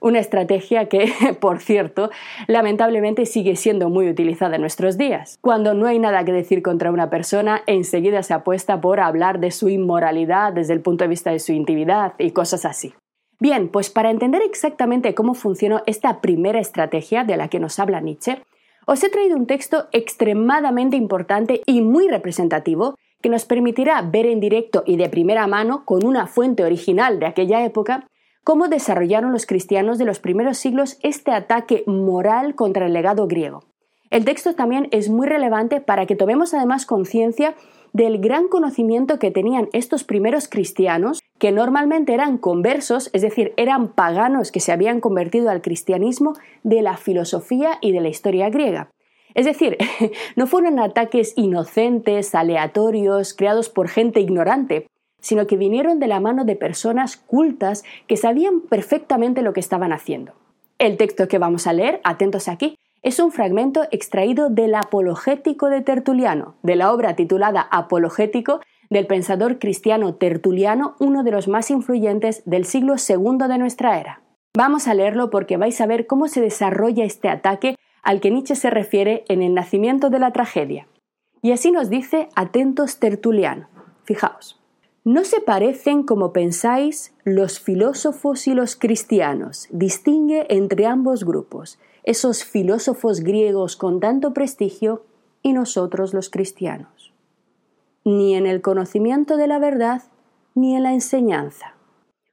Una 0.00 0.18
estrategia 0.18 0.88
que, 0.88 1.10
por 1.40 1.60
cierto, 1.60 2.10
lamentablemente 2.46 3.26
sigue 3.26 3.56
siendo 3.56 3.88
muy 3.88 4.08
utilizada 4.08 4.56
en 4.56 4.60
nuestros 4.60 4.98
días. 4.98 5.38
Cuando 5.40 5.74
no 5.74 5.86
hay 5.86 5.98
nada 5.98 6.24
que 6.24 6.32
decir 6.32 6.62
contra 6.62 6.90
una 6.90 7.10
persona, 7.10 7.62
enseguida 7.66 8.22
se 8.22 8.34
apuesta 8.34 8.80
por 8.80 9.00
hablar 9.00 9.40
de 9.40 9.50
su 9.50 9.68
inmoralidad 9.68 10.52
desde 10.52 10.74
el 10.74 10.80
punto 10.80 11.04
de 11.04 11.08
vista 11.08 11.30
de 11.30 11.38
su 11.38 11.52
intimidad 11.52 12.14
y 12.18 12.32
cosas 12.32 12.64
así. 12.64 12.94
Bien, 13.40 13.68
pues 13.68 13.90
para 13.90 14.10
entender 14.10 14.42
exactamente 14.42 15.14
cómo 15.14 15.34
funcionó 15.34 15.82
esta 15.86 16.20
primera 16.20 16.60
estrategia 16.60 17.24
de 17.24 17.36
la 17.36 17.48
que 17.48 17.60
nos 17.60 17.78
habla 17.78 18.00
Nietzsche, 18.00 18.42
os 18.86 19.02
he 19.02 19.08
traído 19.08 19.36
un 19.36 19.46
texto 19.46 19.88
extremadamente 19.92 20.96
importante 20.96 21.62
y 21.66 21.80
muy 21.80 22.08
representativo 22.08 22.94
que 23.22 23.30
nos 23.30 23.46
permitirá 23.46 24.02
ver 24.02 24.26
en 24.26 24.38
directo 24.38 24.82
y 24.86 24.96
de 24.96 25.08
primera 25.08 25.46
mano, 25.46 25.84
con 25.86 26.04
una 26.04 26.26
fuente 26.26 26.62
original 26.62 27.18
de 27.18 27.26
aquella 27.26 27.64
época, 27.64 28.06
cómo 28.44 28.68
desarrollaron 28.68 29.32
los 29.32 29.46
cristianos 29.46 29.98
de 29.98 30.04
los 30.04 30.20
primeros 30.20 30.58
siglos 30.58 30.98
este 31.02 31.32
ataque 31.32 31.82
moral 31.86 32.54
contra 32.54 32.86
el 32.86 32.92
legado 32.92 33.26
griego. 33.26 33.64
El 34.10 34.24
texto 34.24 34.54
también 34.54 34.86
es 34.92 35.08
muy 35.08 35.26
relevante 35.26 35.80
para 35.80 36.06
que 36.06 36.14
tomemos 36.14 36.54
además 36.54 36.86
conciencia 36.86 37.56
del 37.92 38.18
gran 38.18 38.48
conocimiento 38.48 39.18
que 39.18 39.30
tenían 39.30 39.68
estos 39.72 40.04
primeros 40.04 40.48
cristianos, 40.48 41.20
que 41.38 41.52
normalmente 41.52 42.12
eran 42.12 42.38
conversos, 42.38 43.08
es 43.12 43.22
decir, 43.22 43.54
eran 43.56 43.92
paganos 43.92 44.52
que 44.52 44.60
se 44.60 44.72
habían 44.72 45.00
convertido 45.00 45.48
al 45.48 45.62
cristianismo, 45.62 46.34
de 46.62 46.82
la 46.82 46.96
filosofía 46.96 47.78
y 47.80 47.92
de 47.92 48.00
la 48.00 48.08
historia 48.08 48.50
griega. 48.50 48.90
Es 49.34 49.46
decir, 49.46 49.78
no 50.36 50.46
fueron 50.46 50.78
ataques 50.78 51.34
inocentes, 51.36 52.34
aleatorios, 52.34 53.32
creados 53.32 53.68
por 53.68 53.88
gente 53.88 54.20
ignorante, 54.20 54.86
sino 55.24 55.46
que 55.46 55.56
vinieron 55.56 55.98
de 56.00 56.06
la 56.06 56.20
mano 56.20 56.44
de 56.44 56.54
personas 56.54 57.16
cultas 57.16 57.82
que 58.06 58.18
sabían 58.18 58.60
perfectamente 58.60 59.40
lo 59.40 59.54
que 59.54 59.60
estaban 59.60 59.90
haciendo. 59.90 60.34
El 60.78 60.98
texto 60.98 61.28
que 61.28 61.38
vamos 61.38 61.66
a 61.66 61.72
leer, 61.72 62.02
atentos 62.04 62.46
aquí, 62.46 62.76
es 63.02 63.18
un 63.18 63.32
fragmento 63.32 63.84
extraído 63.90 64.50
del 64.50 64.74
Apologético 64.74 65.70
de 65.70 65.80
Tertuliano, 65.80 66.56
de 66.62 66.76
la 66.76 66.92
obra 66.92 67.16
titulada 67.16 67.62
Apologético 67.70 68.60
del 68.90 69.06
pensador 69.06 69.58
cristiano 69.58 70.14
Tertuliano, 70.14 70.94
uno 70.98 71.24
de 71.24 71.30
los 71.30 71.48
más 71.48 71.70
influyentes 71.70 72.42
del 72.44 72.66
siglo 72.66 72.96
II 72.96 73.48
de 73.48 73.58
nuestra 73.58 73.98
era. 73.98 74.20
Vamos 74.54 74.88
a 74.88 74.94
leerlo 74.94 75.30
porque 75.30 75.56
vais 75.56 75.80
a 75.80 75.86
ver 75.86 76.06
cómo 76.06 76.28
se 76.28 76.42
desarrolla 76.42 77.04
este 77.04 77.30
ataque 77.30 77.76
al 78.02 78.20
que 78.20 78.30
Nietzsche 78.30 78.56
se 78.56 78.68
refiere 78.68 79.24
en 79.28 79.40
el 79.40 79.54
nacimiento 79.54 80.10
de 80.10 80.18
la 80.18 80.32
tragedia. 80.32 80.86
Y 81.40 81.52
así 81.52 81.70
nos 81.70 81.88
dice 81.88 82.28
Atentos 82.36 82.98
Tertuliano. 82.98 83.68
Fijaos. 84.04 84.63
No 85.06 85.24
se 85.24 85.42
parecen 85.42 86.02
como 86.02 86.32
pensáis 86.32 87.12
los 87.24 87.60
filósofos 87.60 88.46
y 88.46 88.54
los 88.54 88.74
cristianos. 88.74 89.68
Distingue 89.70 90.46
entre 90.48 90.86
ambos 90.86 91.24
grupos, 91.26 91.78
esos 92.04 92.42
filósofos 92.42 93.20
griegos 93.20 93.76
con 93.76 94.00
tanto 94.00 94.32
prestigio 94.32 95.04
y 95.42 95.52
nosotros 95.52 96.14
los 96.14 96.30
cristianos. 96.30 97.12
Ni 98.06 98.34
en 98.34 98.46
el 98.46 98.62
conocimiento 98.62 99.36
de 99.36 99.46
la 99.46 99.58
verdad, 99.58 100.04
ni 100.54 100.74
en 100.74 100.84
la 100.84 100.94
enseñanza. 100.94 101.74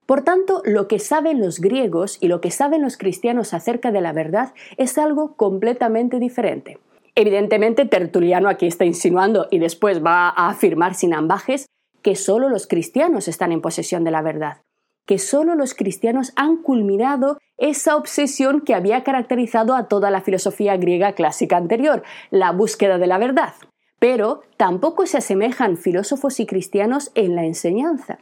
Por 0.06 0.22
tanto, 0.22 0.62
lo 0.64 0.88
que 0.88 1.00
saben 1.00 1.42
los 1.42 1.60
griegos 1.60 2.18
y 2.22 2.30
lo 2.30 2.40
que 2.40 2.52
saben 2.52 2.82
los 2.82 2.96
cristianos 2.96 3.54
acerca 3.54 3.92
de 3.92 4.00
la 4.00 4.14
verdad 4.14 4.54
es 4.78 4.98
algo 4.98 5.36
completamente 5.36 6.20
diferente. 6.20 6.80
Evidentemente, 7.16 7.84
Tertuliano 7.84 8.48
aquí 8.48 8.66
está 8.66 8.86
insinuando 8.86 9.48
y 9.52 9.60
después 9.60 10.02
va 10.02 10.30
a 10.30 10.50
afirmar 10.50 10.96
sin 10.96 11.14
ambajes 11.14 11.66
que 12.02 12.16
solo 12.16 12.50
los 12.50 12.68
cristianos 12.68 13.28
están 13.28 13.52
en 13.52 13.62
posesión 13.62 14.04
de 14.04 14.12
la 14.12 14.22
verdad, 14.22 14.62
que 15.06 15.18
solo 15.18 15.56
los 15.56 15.74
cristianos 15.74 16.34
han 16.36 16.58
culminado 16.58 17.38
esa 17.58 17.96
obsesión 17.96 18.62
que 18.62 18.74
había 18.74 19.04
caracterizado 19.04 19.76
a 19.76 19.88
toda 19.88 20.10
la 20.12 20.22
filosofía 20.22 20.78
griega 20.78 21.14
clásica 21.14 21.58
anterior, 21.58 22.04
la 22.30 22.52
búsqueda 22.52 22.98
de 22.98 23.08
la 23.08 23.18
verdad. 23.18 23.54
Pero 24.00 24.42
tampoco 24.58 25.06
se 25.06 25.18
asemejan 25.18 25.78
filósofos 25.78 26.40
y 26.40 26.46
cristianos 26.46 27.12
en 27.14 27.36
la 27.36 27.46
enseñanza. 27.46 28.20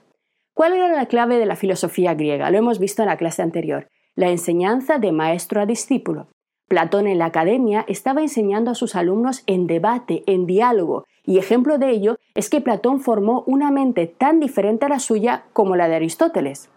¿Cuál 0.53 0.74
era 0.74 0.89
la 0.89 1.05
clave 1.05 1.38
de 1.38 1.45
la 1.45 1.55
filosofía 1.55 2.15
griega? 2.15 2.51
Lo 2.51 2.57
hemos 2.57 2.79
visto 2.79 3.01
en 3.01 3.07
la 3.07 3.15
clase 3.15 3.41
anterior. 3.41 3.88
La 4.15 4.29
enseñanza 4.29 4.98
de 4.98 5.13
maestro 5.13 5.62
a 5.62 5.65
discípulo. 5.65 6.27
Platón 6.67 7.07
en 7.07 7.17
la 7.17 7.25
academia 7.25 7.86
estaba 7.88 8.21
enseñando 8.21 8.71
a 8.71 8.75
sus 8.75 8.95
alumnos 8.95 9.43
en 9.48 9.67
debate, 9.67 10.24
en 10.27 10.45
diálogo, 10.45 11.05
y 11.29 11.38
ejemplo 11.38 11.77
de 11.77 11.91
ello 11.91 12.17
es 12.33 12.50
que 12.50 12.59
Platón 12.59 13.01
formó 13.01 13.43
una 13.45 13.69
mente 13.69 14.07
tan 14.07 14.39
diferente 14.39 14.88
a 14.88 14.89
la 14.89 14.98
suya 14.98 15.43
como 15.53 15.75
la 15.75 15.88
de 15.88 15.93
Aristóteles. 15.95 16.71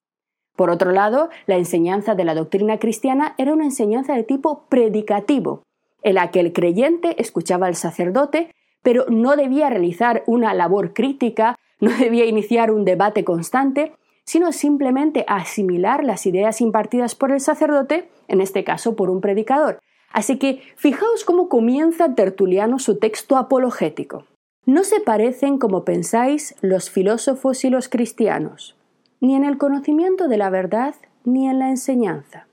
Por 0.56 0.68
otro 0.68 0.92
lado, 0.92 1.30
la 1.46 1.56
enseñanza 1.56 2.14
de 2.14 2.26
la 2.26 2.34
doctrina 2.34 2.78
cristiana 2.78 3.34
era 3.38 3.54
una 3.54 3.64
enseñanza 3.64 4.12
de 4.12 4.24
tipo 4.24 4.66
predicativo, 4.68 5.62
en 6.02 6.16
la 6.16 6.30
que 6.30 6.40
el 6.40 6.52
creyente 6.52 7.18
escuchaba 7.18 7.66
al 7.66 7.76
sacerdote, 7.76 8.50
pero 8.82 9.06
no 9.08 9.36
debía 9.36 9.70
realizar 9.70 10.22
una 10.26 10.52
labor 10.52 10.92
crítica, 10.92 11.56
no 11.80 11.90
debía 11.90 12.26
iniciar 12.26 12.72
un 12.72 12.84
debate 12.84 13.24
constante, 13.24 13.94
sino 14.26 14.52
simplemente 14.52 15.24
asimilar 15.28 16.04
las 16.04 16.26
ideas 16.26 16.60
impartidas 16.60 17.14
por 17.14 17.32
el 17.32 17.40
sacerdote, 17.40 18.10
en 18.28 18.42
este 18.42 18.64
caso 18.64 18.96
por 18.96 19.08
un 19.08 19.22
predicador. 19.22 19.80
Así 20.12 20.36
que 20.36 20.60
fijaos 20.76 21.24
cómo 21.24 21.48
comienza 21.48 22.14
Tertuliano 22.14 22.78
su 22.78 22.98
texto 22.98 23.38
apologético. 23.38 24.26
No 24.64 24.84
se 24.84 25.00
parecen 25.00 25.58
como 25.58 25.84
pensáis 25.84 26.54
los 26.60 26.88
filósofos 26.88 27.64
y 27.64 27.70
los 27.70 27.88
cristianos, 27.88 28.76
ni 29.20 29.34
en 29.34 29.44
el 29.44 29.58
conocimiento 29.58 30.28
de 30.28 30.36
la 30.36 30.50
verdad 30.50 30.94
ni 31.24 31.48
en 31.48 31.58
la 31.58 31.70
enseñanza. 31.70 32.46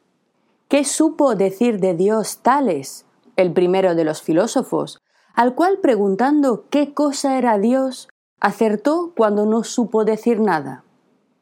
¿Qué 0.70 0.86
supo 0.86 1.36
decir 1.36 1.80
de 1.80 1.94
Dios 1.94 2.40
Tales, 2.40 3.06
el 3.36 3.54
primero 3.54 3.94
de 3.94 4.06
los 4.06 4.24
filósofos, 4.24 5.00
al 5.36 5.54
cual 5.54 5.78
preguntando 5.82 6.66
qué 6.72 6.96
cosa 6.96 7.38
era 7.38 7.60
Dios, 7.60 8.08
acertó 8.40 9.14
cuando 9.16 9.46
no 9.46 9.64
supo 9.64 10.04
decir 10.04 10.40
nada? 10.40 10.84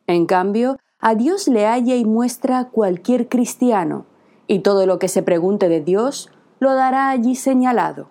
En 0.06 0.26
cambio, 0.26 0.78
a 1.00 1.16
Dios 1.16 1.48
le 1.48 1.66
halla 1.66 1.96
y 1.96 2.04
muestra 2.04 2.66
cualquier 2.66 3.30
cristiano, 3.30 4.06
y 4.48 4.60
todo 4.60 4.86
lo 4.86 5.00
que 5.00 5.08
se 5.08 5.24
pregunte 5.24 5.70
de 5.70 5.80
Dios 5.80 6.30
lo 6.60 6.74
dará 6.76 7.10
allí 7.10 7.36
señalado. 7.36 8.10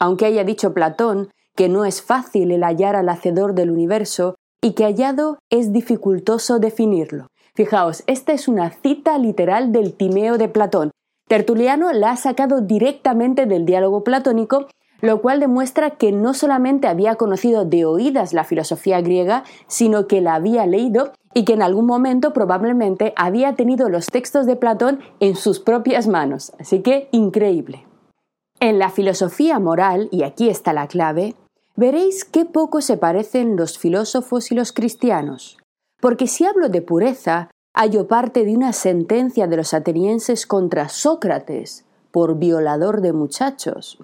Aunque 0.00 0.26
haya 0.26 0.42
dicho 0.42 0.74
Platón 0.74 1.30
que 1.56 1.68
no 1.68 1.84
es 1.84 2.02
fácil 2.02 2.50
el 2.50 2.62
hallar 2.62 2.96
al 2.96 3.08
hacedor 3.08 3.54
del 3.54 3.70
universo 3.70 4.36
y 4.62 4.72
que 4.72 4.84
hallado 4.84 5.38
es 5.50 5.72
dificultoso 5.72 6.58
definirlo. 6.58 7.26
Fijaos, 7.54 8.02
esta 8.06 8.32
es 8.32 8.48
una 8.48 8.70
cita 8.70 9.18
literal 9.18 9.70
del 9.70 9.94
Timeo 9.94 10.38
de 10.38 10.48
Platón. 10.48 10.90
Tertuliano 11.28 11.92
la 11.92 12.10
ha 12.10 12.16
sacado 12.16 12.60
directamente 12.60 13.46
del 13.46 13.64
diálogo 13.64 14.04
platónico, 14.04 14.66
lo 15.00 15.20
cual 15.20 15.38
demuestra 15.38 15.90
que 15.90 16.12
no 16.12 16.34
solamente 16.34 16.88
había 16.88 17.16
conocido 17.16 17.64
de 17.64 17.84
oídas 17.84 18.32
la 18.32 18.44
filosofía 18.44 19.00
griega, 19.00 19.44
sino 19.66 20.06
que 20.06 20.20
la 20.20 20.34
había 20.34 20.66
leído 20.66 21.12
y 21.34 21.44
que 21.44 21.52
en 21.52 21.62
algún 21.62 21.86
momento 21.86 22.32
probablemente 22.32 23.12
había 23.16 23.54
tenido 23.54 23.88
los 23.88 24.06
textos 24.06 24.46
de 24.46 24.56
Platón 24.56 25.00
en 25.20 25.36
sus 25.36 25.60
propias 25.60 26.08
manos. 26.08 26.52
Así 26.58 26.80
que 26.80 27.08
increíble. 27.12 27.86
En 28.60 28.78
la 28.78 28.88
filosofía 28.88 29.58
moral, 29.58 30.08
y 30.10 30.22
aquí 30.22 30.48
está 30.48 30.72
la 30.72 30.86
clave, 30.86 31.34
veréis 31.76 32.24
qué 32.24 32.44
poco 32.44 32.80
se 32.80 32.96
parecen 32.96 33.56
los 33.56 33.78
filósofos 33.78 34.50
y 34.52 34.54
los 34.54 34.72
cristianos. 34.72 35.58
Porque 36.00 36.26
si 36.26 36.44
hablo 36.44 36.68
de 36.68 36.82
pureza, 36.82 37.50
hallo 37.72 38.06
parte 38.06 38.44
de 38.44 38.54
una 38.54 38.72
sentencia 38.72 39.46
de 39.46 39.56
los 39.56 39.74
atenienses 39.74 40.46
contra 40.46 40.88
Sócrates 40.88 41.84
por 42.10 42.38
violador 42.38 43.00
de 43.00 43.12
muchachos. 43.12 43.98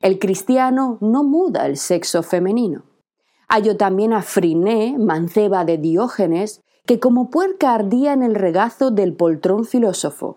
El 0.00 0.18
cristiano 0.18 0.98
no 1.00 1.24
muda 1.24 1.66
el 1.66 1.76
sexo 1.76 2.22
femenino. 2.22 2.82
Hallo 3.48 3.76
también 3.76 4.12
a 4.12 4.22
Friné, 4.22 4.96
manceba 4.98 5.64
de 5.64 5.78
Diógenes, 5.78 6.60
que 6.86 7.00
como 7.00 7.30
puerca 7.30 7.72
ardía 7.72 8.12
en 8.12 8.22
el 8.22 8.34
regazo 8.34 8.90
del 8.90 9.14
poltrón 9.14 9.64
filósofo. 9.64 10.36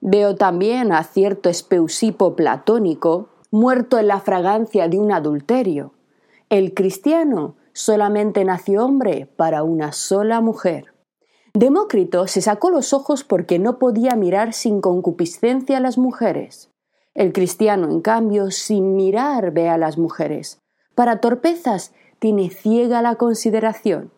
Veo 0.00 0.34
también 0.34 0.92
a 0.92 1.04
cierto 1.04 1.48
espeusipo 1.48 2.34
platónico, 2.34 3.28
muerto 3.54 4.00
en 4.00 4.08
la 4.08 4.18
fragancia 4.18 4.88
de 4.88 4.98
un 4.98 5.12
adulterio. 5.12 5.94
El 6.50 6.74
cristiano 6.74 7.54
solamente 7.72 8.44
nació 8.44 8.84
hombre 8.84 9.26
para 9.36 9.62
una 9.62 9.92
sola 9.92 10.40
mujer. 10.40 10.92
Demócrito 11.54 12.26
se 12.26 12.40
sacó 12.40 12.70
los 12.70 12.92
ojos 12.92 13.22
porque 13.22 13.60
no 13.60 13.78
podía 13.78 14.16
mirar 14.16 14.54
sin 14.54 14.80
concupiscencia 14.80 15.76
a 15.76 15.80
las 15.80 15.98
mujeres. 15.98 16.72
El 17.14 17.32
cristiano, 17.32 17.88
en 17.88 18.00
cambio, 18.00 18.50
sin 18.50 18.96
mirar 18.96 19.52
ve 19.52 19.68
a 19.68 19.78
las 19.78 19.98
mujeres. 19.98 20.58
Para 20.96 21.20
torpezas 21.20 21.94
tiene 22.18 22.50
ciega 22.50 23.02
la 23.02 23.14
consideración. 23.14 24.10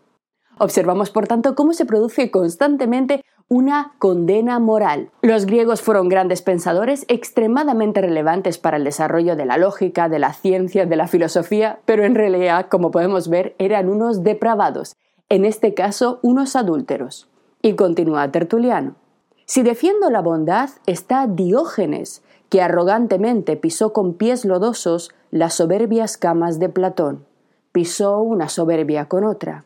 Observamos, 0.59 1.11
por 1.11 1.29
tanto, 1.29 1.55
cómo 1.55 1.75
se 1.75 1.85
produce 1.85 2.31
constantemente 2.31 3.23
una 3.49 3.93
condena 3.99 4.59
moral. 4.59 5.11
Los 5.23 5.47
griegos 5.47 5.81
fueron 5.81 6.09
grandes 6.09 6.43
pensadores 6.43 7.05
extremadamente 7.09 8.01
relevantes 8.01 8.59
para 8.59 8.77
el 8.77 8.85
desarrollo 8.85 9.37
de 9.37 9.47
la 9.47 9.57
lógica, 9.57 10.09
de 10.09 10.19
la 10.19 10.33
ciencia, 10.33 10.85
de 10.85 10.97
la 10.97 11.07
filosofía, 11.07 11.79
pero 11.85 12.05
en 12.05 12.17
realidad, 12.17 12.67
como 12.69 12.91
podemos 12.91 13.29
ver, 13.29 13.55
eran 13.59 13.89
unos 13.89 14.25
depravados, 14.25 14.97
en 15.29 15.45
este 15.45 15.75
caso 15.75 16.19
unos 16.23 16.57
adúlteros. 16.57 17.29
Y 17.63 17.75
continúa 17.75 18.31
Tertuliano. 18.33 18.97
Si 19.45 19.63
defiendo 19.63 20.11
la 20.11 20.23
bondad, 20.23 20.71
está 20.87 21.29
Diógenes, 21.29 22.23
que 22.49 22.63
arrogantemente 22.63 23.57
pisó 23.57 23.93
con 23.93 24.15
pies 24.15 24.45
lodosos 24.45 25.13
las 25.31 25.55
soberbias 25.55 26.17
camas 26.17 26.59
de 26.59 26.69
Platón. 26.69 27.25
Pisó 27.71 28.21
una 28.21 28.49
soberbia 28.49 29.07
con 29.07 29.25
otra. 29.25 29.65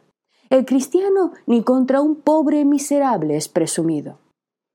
El 0.51 0.65
cristiano 0.65 1.31
ni 1.47 1.63
contra 1.63 2.01
un 2.01 2.17
pobre 2.17 2.65
miserable 2.65 3.37
es 3.37 3.49
presumido. 3.49 4.19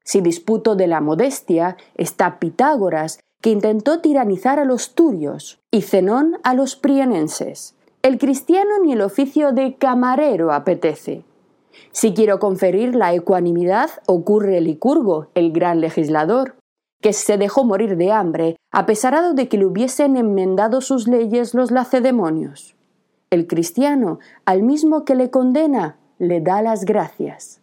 Si 0.06 0.22
disputo 0.22 0.76
de 0.76 0.88
la 0.88 1.02
modestia, 1.02 1.76
está 1.96 2.40
Pitágoras, 2.40 3.20
que 3.42 3.50
intentó 3.50 4.00
tiranizar 4.00 4.58
a 4.58 4.64
los 4.66 4.96
turios, 4.96 5.60
y 5.72 5.82
Zenón 5.82 6.38
a 6.44 6.54
los 6.54 6.78
prienenses. 6.78 7.76
El 8.04 8.18
cristiano 8.18 8.80
ni 8.82 8.94
el 8.94 9.02
oficio 9.02 9.52
de 9.52 9.76
camarero 9.76 10.54
apetece. 10.54 11.26
Si 11.92 12.14
quiero 12.14 12.40
conferir 12.40 12.96
la 12.96 13.14
ecuanimidad, 13.14 13.90
ocurre 14.06 14.62
Licurgo, 14.62 15.28
el 15.36 15.52
gran 15.52 15.82
legislador, 15.82 16.56
que 17.02 17.12
se 17.12 17.38
dejó 17.38 17.66
morir 17.66 17.98
de 17.98 18.14
hambre, 18.14 18.56
a 18.72 18.86
pesar 18.86 19.36
de 19.36 19.50
que 19.50 19.58
le 19.58 19.66
hubiesen 19.66 20.16
enmendado 20.16 20.80
sus 20.80 21.08
leyes 21.08 21.54
los 21.54 21.70
lacedemonios. 21.72 22.75
El 23.30 23.48
cristiano, 23.48 24.20
al 24.46 24.64
mismo 24.64 25.06
que 25.06 25.16
le 25.16 25.30
condena, 25.30 25.98
le 26.20 26.42
da 26.42 26.62
las 26.62 26.86
gracias. 26.86 27.62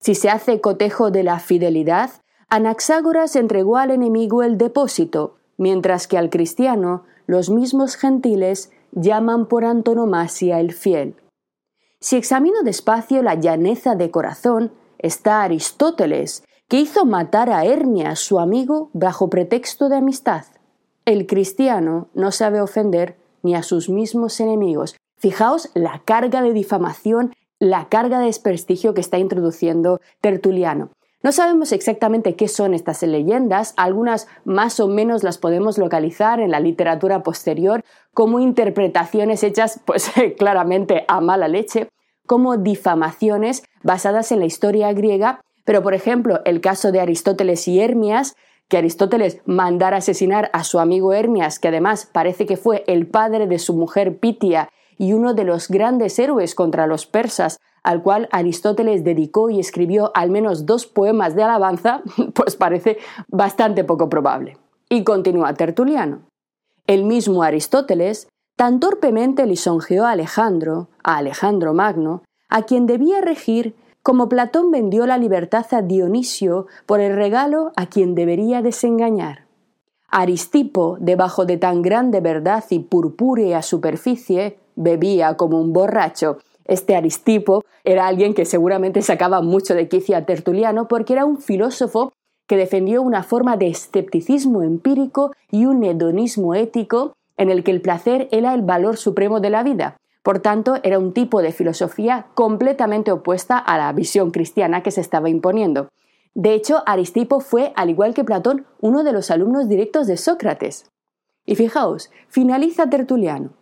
Si 0.00 0.14
se 0.14 0.30
hace 0.30 0.60
cotejo 0.60 1.10
de 1.10 1.22
la 1.22 1.38
fidelidad, 1.38 2.10
Anaxágoras 2.48 3.36
entregó 3.36 3.76
al 3.76 3.90
enemigo 3.90 4.42
el 4.42 4.58
depósito, 4.58 5.36
mientras 5.56 6.06
que 6.06 6.18
al 6.18 6.30
cristiano 6.30 7.04
los 7.26 7.50
mismos 7.50 7.96
gentiles 7.96 8.70
llaman 8.92 9.46
por 9.46 9.64
antonomasia 9.64 10.60
el 10.60 10.72
fiel. 10.72 11.16
Si 12.00 12.16
examino 12.16 12.62
despacio 12.62 13.22
la 13.22 13.34
llaneza 13.34 13.96
de 13.96 14.10
corazón, 14.10 14.72
está 14.98 15.42
Aristóteles, 15.42 16.44
que 16.68 16.80
hizo 16.80 17.04
matar 17.04 17.50
a 17.50 17.64
Hermias, 17.64 18.20
su 18.20 18.38
amigo, 18.38 18.90
bajo 18.92 19.28
pretexto 19.28 19.88
de 19.88 19.96
amistad. 19.96 20.44
El 21.04 21.26
cristiano 21.26 22.08
no 22.14 22.30
sabe 22.30 22.60
ofender 22.60 23.16
ni 23.42 23.54
a 23.54 23.62
sus 23.62 23.88
mismos 23.88 24.40
enemigos. 24.40 24.96
Fijaos 25.16 25.70
la 25.74 26.02
carga 26.04 26.42
de 26.42 26.52
difamación, 26.52 27.34
la 27.58 27.88
carga 27.88 28.20
de 28.20 28.26
desprestigio 28.26 28.94
que 28.94 29.00
está 29.00 29.18
introduciendo 29.18 30.00
Tertuliano. 30.20 30.90
No 31.20 31.32
sabemos 31.32 31.72
exactamente 31.72 32.36
qué 32.36 32.46
son 32.46 32.74
estas 32.74 33.02
leyendas, 33.02 33.74
algunas 33.76 34.28
más 34.44 34.78
o 34.78 34.86
menos 34.86 35.24
las 35.24 35.36
podemos 35.36 35.76
localizar 35.76 36.38
en 36.38 36.52
la 36.52 36.60
literatura 36.60 37.24
posterior 37.24 37.82
como 38.14 38.38
interpretaciones 38.38 39.42
hechas 39.42 39.80
pues 39.84 40.12
claramente 40.38 41.04
a 41.08 41.20
mala 41.20 41.48
leche, 41.48 41.88
como 42.24 42.56
difamaciones 42.56 43.64
basadas 43.82 44.30
en 44.30 44.38
la 44.38 44.46
historia 44.46 44.92
griega, 44.92 45.40
pero 45.64 45.82
por 45.82 45.94
ejemplo 45.94 46.40
el 46.44 46.60
caso 46.60 46.92
de 46.92 47.00
Aristóteles 47.00 47.66
y 47.66 47.80
Hermias, 47.80 48.36
que 48.68 48.76
Aristóteles 48.76 49.40
mandara 49.46 49.98
asesinar 49.98 50.50
a 50.52 50.62
su 50.62 50.78
amigo 50.78 51.12
Hermias, 51.12 51.58
que 51.58 51.68
además 51.68 52.08
parece 52.12 52.46
que 52.46 52.56
fue 52.56 52.84
el 52.86 53.06
padre 53.06 53.46
de 53.46 53.58
su 53.58 53.74
mujer 53.74 54.18
Pitia 54.18 54.68
y 54.98 55.12
uno 55.12 55.32
de 55.34 55.44
los 55.44 55.68
grandes 55.68 56.18
héroes 56.18 56.54
contra 56.54 56.86
los 56.86 57.06
persas, 57.06 57.60
al 57.82 58.02
cual 58.02 58.28
Aristóteles 58.30 59.04
dedicó 59.04 59.48
y 59.48 59.60
escribió 59.60 60.10
al 60.14 60.30
menos 60.30 60.66
dos 60.66 60.86
poemas 60.86 61.34
de 61.34 61.44
alabanza, 61.44 62.02
pues 62.34 62.56
parece 62.56 62.98
bastante 63.28 63.84
poco 63.84 64.10
probable. 64.10 64.58
Y 64.90 65.04
continúa 65.04 65.54
Tertuliano. 65.54 66.22
El 66.86 67.04
mismo 67.04 67.42
Aristóteles 67.42 68.28
tan 68.56 68.80
torpemente 68.80 69.46
lisonjeó 69.46 70.04
a 70.04 70.10
Alejandro, 70.10 70.88
a 71.04 71.18
Alejandro 71.18 71.74
Magno, 71.74 72.22
a 72.48 72.62
quien 72.62 72.86
debía 72.86 73.20
regir 73.20 73.76
como 74.08 74.30
Platón 74.30 74.70
vendió 74.70 75.04
la 75.04 75.18
libertad 75.18 75.66
a 75.72 75.82
Dionisio 75.82 76.66
por 76.86 77.00
el 77.00 77.14
regalo 77.14 77.72
a 77.76 77.90
quien 77.90 78.14
debería 78.14 78.62
desengañar. 78.62 79.44
Aristipo, 80.08 80.96
debajo 80.98 81.44
de 81.44 81.58
tan 81.58 81.82
grande 81.82 82.22
verdad 82.22 82.64
y 82.70 82.78
purpúrea 82.78 83.60
superficie, 83.60 84.56
bebía 84.76 85.36
como 85.36 85.60
un 85.60 85.74
borracho 85.74 86.38
este 86.64 86.96
Aristipo 86.96 87.66
era 87.84 88.06
alguien 88.06 88.32
que 88.32 88.46
seguramente 88.46 89.02
sacaba 89.02 89.42
mucho 89.42 89.74
de 89.74 89.88
quicio 89.88 90.16
a 90.16 90.22
Tertuliano 90.22 90.88
porque 90.88 91.12
era 91.12 91.26
un 91.26 91.36
filósofo 91.36 92.10
que 92.46 92.56
defendió 92.56 93.02
una 93.02 93.22
forma 93.22 93.58
de 93.58 93.68
escepticismo 93.68 94.62
empírico 94.62 95.32
y 95.50 95.66
un 95.66 95.84
hedonismo 95.84 96.54
ético 96.54 97.12
en 97.36 97.50
el 97.50 97.62
que 97.62 97.72
el 97.72 97.82
placer 97.82 98.26
era 98.30 98.54
el 98.54 98.62
valor 98.62 98.96
supremo 98.96 99.40
de 99.40 99.50
la 99.50 99.62
vida. 99.62 99.98
Por 100.28 100.40
tanto, 100.40 100.76
era 100.82 100.98
un 100.98 101.14
tipo 101.14 101.40
de 101.40 101.52
filosofía 101.52 102.26
completamente 102.34 103.10
opuesta 103.10 103.56
a 103.56 103.78
la 103.78 103.90
visión 103.94 104.30
cristiana 104.30 104.82
que 104.82 104.90
se 104.90 105.00
estaba 105.00 105.30
imponiendo. 105.30 105.88
De 106.34 106.52
hecho, 106.52 106.82
Aristipo 106.84 107.40
fue, 107.40 107.72
al 107.76 107.88
igual 107.88 108.12
que 108.12 108.24
Platón, 108.24 108.66
uno 108.82 109.04
de 109.04 109.12
los 109.12 109.30
alumnos 109.30 109.70
directos 109.70 110.06
de 110.06 110.18
Sócrates. 110.18 110.90
Y 111.46 111.56
fijaos, 111.56 112.10
finaliza 112.28 112.90
Tertuliano. 112.90 113.54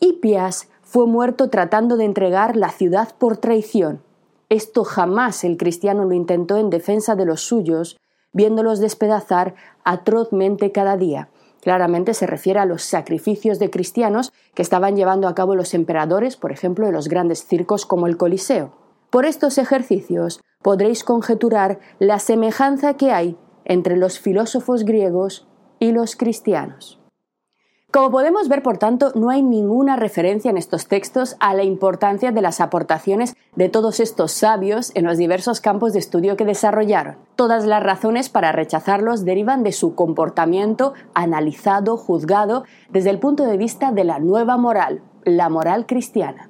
Hipias 0.00 0.70
fue 0.80 1.06
muerto 1.06 1.50
tratando 1.50 1.98
de 1.98 2.06
entregar 2.06 2.56
la 2.56 2.70
ciudad 2.70 3.10
por 3.18 3.36
traición. 3.36 4.00
Esto 4.48 4.84
jamás 4.84 5.44
el 5.44 5.58
cristiano 5.58 6.06
lo 6.06 6.14
intentó 6.14 6.56
en 6.56 6.70
defensa 6.70 7.14
de 7.14 7.26
los 7.26 7.42
suyos, 7.42 7.98
viéndolos 8.32 8.78
despedazar 8.78 9.54
atrozmente 9.84 10.72
cada 10.72 10.96
día. 10.96 11.28
Claramente 11.62 12.14
se 12.14 12.26
refiere 12.26 12.60
a 12.60 12.64
los 12.64 12.82
sacrificios 12.82 13.58
de 13.58 13.70
cristianos 13.70 14.32
que 14.54 14.62
estaban 14.62 14.96
llevando 14.96 15.28
a 15.28 15.34
cabo 15.34 15.54
los 15.54 15.74
emperadores, 15.74 16.36
por 16.36 16.52
ejemplo, 16.52 16.86
en 16.86 16.92
los 16.92 17.08
grandes 17.08 17.46
circos 17.46 17.86
como 17.86 18.06
el 18.06 18.16
Coliseo. 18.16 18.72
Por 19.10 19.26
estos 19.26 19.58
ejercicios 19.58 20.40
podréis 20.62 21.04
conjeturar 21.04 21.80
la 21.98 22.18
semejanza 22.18 22.94
que 22.94 23.10
hay 23.10 23.36
entre 23.64 23.96
los 23.96 24.18
filósofos 24.18 24.84
griegos 24.84 25.48
y 25.78 25.92
los 25.92 26.16
cristianos. 26.16 26.99
Como 27.92 28.12
podemos 28.12 28.48
ver, 28.48 28.62
por 28.62 28.78
tanto, 28.78 29.10
no 29.16 29.30
hay 29.30 29.42
ninguna 29.42 29.96
referencia 29.96 30.48
en 30.48 30.56
estos 30.56 30.86
textos 30.86 31.34
a 31.40 31.54
la 31.54 31.64
importancia 31.64 32.30
de 32.30 32.40
las 32.40 32.60
aportaciones 32.60 33.34
de 33.56 33.68
todos 33.68 33.98
estos 33.98 34.30
sabios 34.30 34.92
en 34.94 35.06
los 35.06 35.18
diversos 35.18 35.60
campos 35.60 35.92
de 35.92 35.98
estudio 35.98 36.36
que 36.36 36.44
desarrollaron. 36.44 37.16
Todas 37.34 37.66
las 37.66 37.82
razones 37.82 38.28
para 38.28 38.52
rechazarlos 38.52 39.24
derivan 39.24 39.64
de 39.64 39.72
su 39.72 39.96
comportamiento 39.96 40.94
analizado, 41.14 41.96
juzgado, 41.96 42.62
desde 42.90 43.10
el 43.10 43.18
punto 43.18 43.44
de 43.44 43.56
vista 43.56 43.90
de 43.90 44.04
la 44.04 44.20
nueva 44.20 44.56
moral, 44.56 45.02
la 45.24 45.48
moral 45.48 45.86
cristiana. 45.86 46.48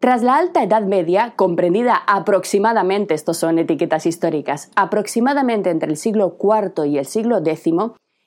Tras 0.00 0.22
la 0.22 0.38
Alta 0.38 0.62
Edad 0.62 0.82
Media, 0.82 1.34
comprendida 1.36 1.94
aproximadamente, 2.06 3.14
estos 3.14 3.36
son 3.36 3.58
etiquetas 3.58 4.06
históricas, 4.06 4.70
aproximadamente 4.74 5.68
entre 5.68 5.90
el 5.90 5.98
siglo 5.98 6.36
IV 6.42 6.86
y 6.86 6.96
el 6.96 7.04
siglo 7.04 7.36
X, 7.36 7.74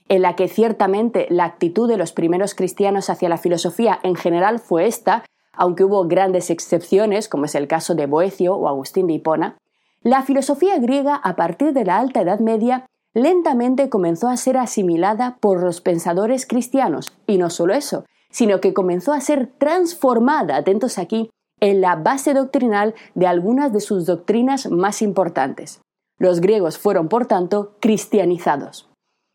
en 0.09 0.21
la 0.21 0.35
que 0.35 0.47
ciertamente 0.47 1.27
la 1.29 1.45
actitud 1.45 1.87
de 1.87 1.97
los 1.97 2.11
primeros 2.11 2.55
cristianos 2.55 3.09
hacia 3.09 3.29
la 3.29 3.37
filosofía 3.37 3.99
en 4.03 4.15
general 4.15 4.59
fue 4.59 4.87
esta, 4.87 5.23
aunque 5.53 5.83
hubo 5.83 6.07
grandes 6.07 6.49
excepciones, 6.49 7.29
como 7.29 7.45
es 7.45 7.55
el 7.55 7.67
caso 7.67 7.95
de 7.95 8.05
Boecio 8.05 8.55
o 8.55 8.67
Agustín 8.67 9.07
de 9.07 9.13
Hipona, 9.13 9.57
la 10.01 10.23
filosofía 10.23 10.77
griega 10.79 11.15
a 11.15 11.35
partir 11.35 11.73
de 11.73 11.85
la 11.85 11.97
Alta 11.97 12.21
Edad 12.21 12.39
Media 12.39 12.85
lentamente 13.13 13.89
comenzó 13.89 14.27
a 14.27 14.37
ser 14.37 14.57
asimilada 14.57 15.37
por 15.39 15.61
los 15.61 15.81
pensadores 15.81 16.45
cristianos, 16.45 17.13
y 17.27 17.37
no 17.37 17.49
solo 17.49 17.73
eso, 17.73 18.05
sino 18.31 18.59
que 18.59 18.73
comenzó 18.73 19.13
a 19.13 19.21
ser 19.21 19.47
transformada, 19.57 20.57
atentos 20.57 20.97
aquí, 20.97 21.29
en 21.59 21.79
la 21.79 21.95
base 21.95 22.33
doctrinal 22.33 22.95
de 23.13 23.27
algunas 23.27 23.71
de 23.71 23.79
sus 23.79 24.05
doctrinas 24.05 24.69
más 24.69 25.01
importantes. 25.01 25.79
Los 26.17 26.41
griegos 26.41 26.77
fueron, 26.77 27.07
por 27.07 27.27
tanto, 27.27 27.77
cristianizados. 27.79 28.89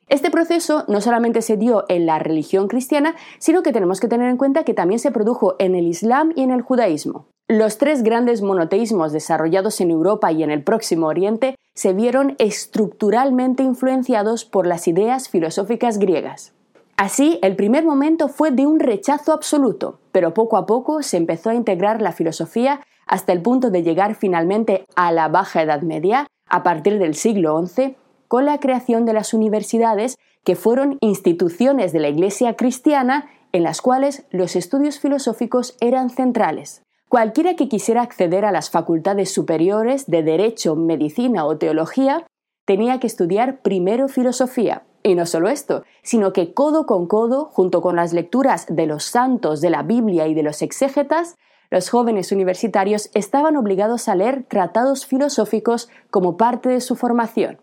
Este 0.08 0.30
proceso 0.30 0.84
no 0.88 1.00
solamente 1.00 1.42
se 1.42 1.56
dio 1.56 1.84
en 1.88 2.06
la 2.06 2.18
religión 2.18 2.66
cristiana, 2.66 3.14
sino 3.38 3.62
que 3.62 3.72
tenemos 3.72 4.00
que 4.00 4.08
tener 4.08 4.30
en 4.30 4.38
cuenta 4.38 4.64
que 4.64 4.72
también 4.72 4.98
se 4.98 5.10
produjo 5.10 5.56
en 5.58 5.74
el 5.74 5.86
Islam 5.86 6.32
y 6.34 6.42
en 6.42 6.50
el 6.50 6.62
judaísmo. 6.62 7.26
Los 7.46 7.78
tres 7.78 8.02
grandes 8.02 8.42
monoteísmos 8.42 9.12
desarrollados 9.12 9.80
en 9.80 9.90
Europa 9.90 10.32
y 10.32 10.42
en 10.42 10.50
el 10.50 10.62
Próximo 10.62 11.06
Oriente 11.06 11.54
se 11.74 11.92
vieron 11.92 12.36
estructuralmente 12.38 13.62
influenciados 13.62 14.44
por 14.44 14.66
las 14.66 14.88
ideas 14.88 15.28
filosóficas 15.28 15.98
griegas. 15.98 16.52
Así, 16.96 17.38
el 17.42 17.54
primer 17.54 17.84
momento 17.84 18.28
fue 18.28 18.50
de 18.50 18.66
un 18.66 18.80
rechazo 18.80 19.32
absoluto, 19.32 20.00
pero 20.10 20.34
poco 20.34 20.56
a 20.56 20.66
poco 20.66 21.02
se 21.02 21.16
empezó 21.16 21.50
a 21.50 21.54
integrar 21.54 22.02
la 22.02 22.12
filosofía 22.12 22.80
hasta 23.06 23.32
el 23.32 23.40
punto 23.40 23.70
de 23.70 23.82
llegar 23.82 24.14
finalmente 24.14 24.84
a 24.96 25.12
la 25.12 25.28
Baja 25.28 25.62
Edad 25.62 25.82
Media, 25.82 26.26
a 26.48 26.62
partir 26.62 26.98
del 26.98 27.14
siglo 27.14 27.64
XI, 27.64 27.96
con 28.28 28.44
la 28.44 28.60
creación 28.60 29.04
de 29.04 29.14
las 29.14 29.34
universidades, 29.34 30.18
que 30.44 30.54
fueron 30.54 30.98
instituciones 31.00 31.92
de 31.92 32.00
la 32.00 32.08
Iglesia 32.08 32.54
cristiana 32.54 33.28
en 33.52 33.62
las 33.62 33.80
cuales 33.80 34.24
los 34.30 34.56
estudios 34.56 35.00
filosóficos 35.00 35.76
eran 35.80 36.10
centrales. 36.10 36.82
Cualquiera 37.08 37.56
que 37.56 37.68
quisiera 37.68 38.02
acceder 38.02 38.44
a 38.44 38.52
las 38.52 38.70
facultades 38.70 39.32
superiores 39.32 40.06
de 40.06 40.22
Derecho, 40.22 40.76
Medicina 40.76 41.46
o 41.46 41.56
Teología 41.56 42.26
tenía 42.66 43.00
que 43.00 43.06
estudiar 43.06 43.62
primero 43.62 44.08
filosofía. 44.08 44.82
Y 45.02 45.14
no 45.14 45.24
solo 45.24 45.48
esto, 45.48 45.84
sino 46.02 46.34
que 46.34 46.52
codo 46.52 46.84
con 46.84 47.06
codo, 47.06 47.46
junto 47.46 47.80
con 47.80 47.96
las 47.96 48.12
lecturas 48.12 48.66
de 48.68 48.86
los 48.86 49.04
santos, 49.04 49.62
de 49.62 49.70
la 49.70 49.82
Biblia 49.82 50.26
y 50.26 50.34
de 50.34 50.42
los 50.42 50.60
exégetas, 50.60 51.36
los 51.70 51.88
jóvenes 51.88 52.30
universitarios 52.30 53.10
estaban 53.14 53.56
obligados 53.56 54.08
a 54.08 54.14
leer 54.14 54.44
tratados 54.48 55.06
filosóficos 55.06 55.88
como 56.10 56.36
parte 56.36 56.68
de 56.68 56.80
su 56.82 56.94
formación. 56.94 57.58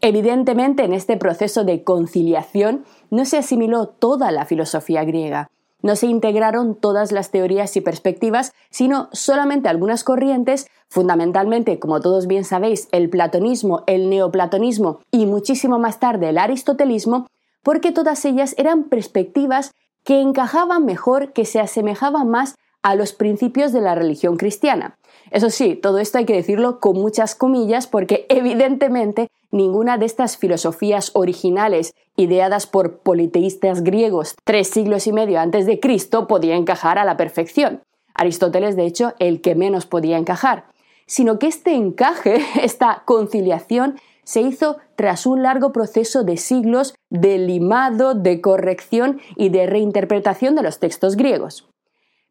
Evidentemente, 0.00 0.84
en 0.84 0.92
este 0.92 1.16
proceso 1.16 1.64
de 1.64 1.82
conciliación 1.82 2.84
no 3.10 3.24
se 3.24 3.38
asimiló 3.38 3.88
toda 3.88 4.30
la 4.30 4.44
filosofía 4.44 5.04
griega, 5.04 5.50
no 5.82 5.96
se 5.96 6.06
integraron 6.06 6.74
todas 6.74 7.12
las 7.12 7.30
teorías 7.30 7.76
y 7.76 7.80
perspectivas, 7.80 8.52
sino 8.70 9.08
solamente 9.12 9.68
algunas 9.68 10.04
corrientes, 10.04 10.68
fundamentalmente, 10.88 11.78
como 11.78 12.00
todos 12.00 12.26
bien 12.26 12.44
sabéis, 12.44 12.88
el 12.92 13.10
platonismo, 13.10 13.84
el 13.86 14.08
neoplatonismo 14.08 15.00
y 15.10 15.26
muchísimo 15.26 15.78
más 15.78 16.00
tarde 16.00 16.30
el 16.30 16.38
aristotelismo, 16.38 17.26
porque 17.62 17.92
todas 17.92 18.24
ellas 18.24 18.54
eran 18.56 18.84
perspectivas 18.84 19.72
que 20.04 20.20
encajaban 20.20 20.84
mejor, 20.84 21.32
que 21.32 21.44
se 21.44 21.60
asemejaban 21.60 22.28
más 22.28 22.56
a 22.82 22.94
los 22.94 23.12
principios 23.12 23.72
de 23.72 23.80
la 23.80 23.94
religión 23.94 24.36
cristiana. 24.36 24.96
Eso 25.30 25.50
sí, 25.50 25.74
todo 25.74 25.98
esto 25.98 26.18
hay 26.18 26.24
que 26.24 26.34
decirlo 26.34 26.80
con 26.80 26.96
muchas 26.96 27.34
comillas 27.34 27.86
porque 27.86 28.26
evidentemente 28.30 29.28
ninguna 29.50 29.98
de 29.98 30.06
estas 30.06 30.36
filosofías 30.36 31.10
originales 31.14 31.94
ideadas 32.16 32.66
por 32.66 32.98
politeístas 32.98 33.82
griegos 33.82 34.34
tres 34.44 34.68
siglos 34.68 35.06
y 35.06 35.12
medio 35.12 35.40
antes 35.40 35.66
de 35.66 35.80
Cristo 35.80 36.26
podía 36.26 36.56
encajar 36.56 36.98
a 36.98 37.04
la 37.04 37.16
perfección. 37.16 37.82
Aristóteles, 38.14 38.76
de 38.76 38.86
hecho, 38.86 39.14
el 39.18 39.40
que 39.40 39.54
menos 39.54 39.86
podía 39.86 40.18
encajar, 40.18 40.64
sino 41.06 41.38
que 41.38 41.46
este 41.46 41.74
encaje, 41.74 42.40
esta 42.62 43.02
conciliación, 43.04 43.96
se 44.24 44.42
hizo 44.42 44.76
tras 44.94 45.24
un 45.24 45.42
largo 45.42 45.72
proceso 45.72 46.22
de 46.22 46.36
siglos 46.36 46.94
de 47.08 47.38
limado, 47.38 48.12
de 48.14 48.42
corrección 48.42 49.20
y 49.36 49.48
de 49.48 49.66
reinterpretación 49.66 50.54
de 50.54 50.62
los 50.62 50.80
textos 50.80 51.16
griegos. 51.16 51.66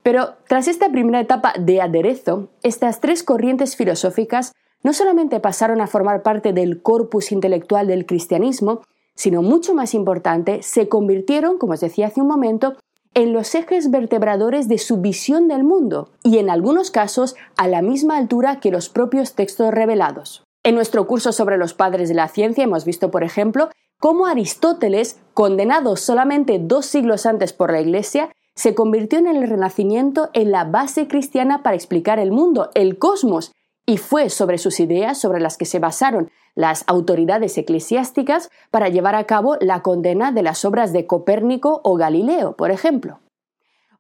Pero 0.04 0.36
tras 0.48 0.68
esta 0.68 0.90
primera 0.90 1.20
etapa 1.20 1.54
de 1.58 1.82
aderezo, 1.82 2.50
estas 2.62 3.00
tres 3.00 3.24
corrientes 3.24 3.76
filosóficas 3.76 4.54
no 4.84 4.94
solamente 4.94 5.40
pasaron 5.40 5.82
a 5.82 5.88
formar 5.88 6.24
parte 6.24 6.54
del 6.54 6.82
corpus 6.82 7.32
intelectual 7.32 7.88
del 7.88 8.06
cristianismo, 8.06 8.82
sino 9.16 9.42
mucho 9.42 9.74
más 9.74 9.94
importante, 9.94 10.62
se 10.62 10.88
convirtieron, 10.88 11.58
como 11.58 11.74
os 11.74 11.80
decía 11.80 12.08
hace 12.08 12.22
un 12.22 12.28
momento, 12.28 12.76
en 13.14 13.34
los 13.34 13.56
ejes 13.56 13.90
vertebradores 13.90 14.68
de 14.68 14.78
su 14.78 14.98
visión 14.98 15.48
del 15.48 15.64
mundo 15.64 16.12
y 16.24 16.38
en 16.38 16.52
algunos 16.52 16.92
casos 16.92 17.36
a 17.56 17.68
la 17.68 17.82
misma 17.82 18.18
altura 18.18 18.60
que 18.60 18.70
los 18.70 18.90
propios 18.90 19.34
textos 19.34 19.74
revelados. 19.74 20.44
En 20.64 20.76
nuestro 20.76 21.08
curso 21.08 21.32
sobre 21.32 21.58
los 21.58 21.74
padres 21.74 22.10
de 22.10 22.16
la 22.16 22.28
ciencia 22.28 22.64
hemos 22.64 22.86
visto, 22.86 23.10
por 23.10 23.24
ejemplo, 23.24 23.70
cómo 24.00 24.28
Aristóteles, 24.28 25.20
condenado 25.34 25.96
solamente 25.96 26.60
dos 26.62 26.86
siglos 26.86 27.26
antes 27.26 27.54
por 27.54 27.72
la 27.72 27.82
Iglesia, 27.82 28.30
se 28.54 28.76
convirtió 28.76 29.18
en 29.18 29.28
el 29.28 29.48
Renacimiento 29.48 30.30
en 30.34 30.52
la 30.52 30.64
base 30.64 31.08
cristiana 31.08 31.64
para 31.64 31.76
explicar 31.76 32.20
el 32.20 32.32
mundo, 32.32 32.70
el 32.76 33.00
cosmos, 33.00 33.52
y 33.90 33.98
fue 33.98 34.30
sobre 34.30 34.58
sus 34.60 34.80
ideas 34.80 35.18
sobre 35.18 35.40
las 35.40 35.58
que 35.58 35.66
se 35.66 35.80
basaron 35.80 36.30
las 36.56 36.84
autoridades 36.88 37.58
eclesiásticas 37.58 38.52
para 38.70 38.90
llevar 38.90 39.16
a 39.16 39.24
cabo 39.24 39.56
la 39.62 39.82
condena 39.82 40.32
de 40.32 40.44
las 40.44 40.66
obras 40.66 40.92
de 40.92 41.08
Copérnico 41.08 41.82
o 41.84 41.96
Galileo, 41.96 42.56
por 42.56 42.70
ejemplo. 42.70 43.20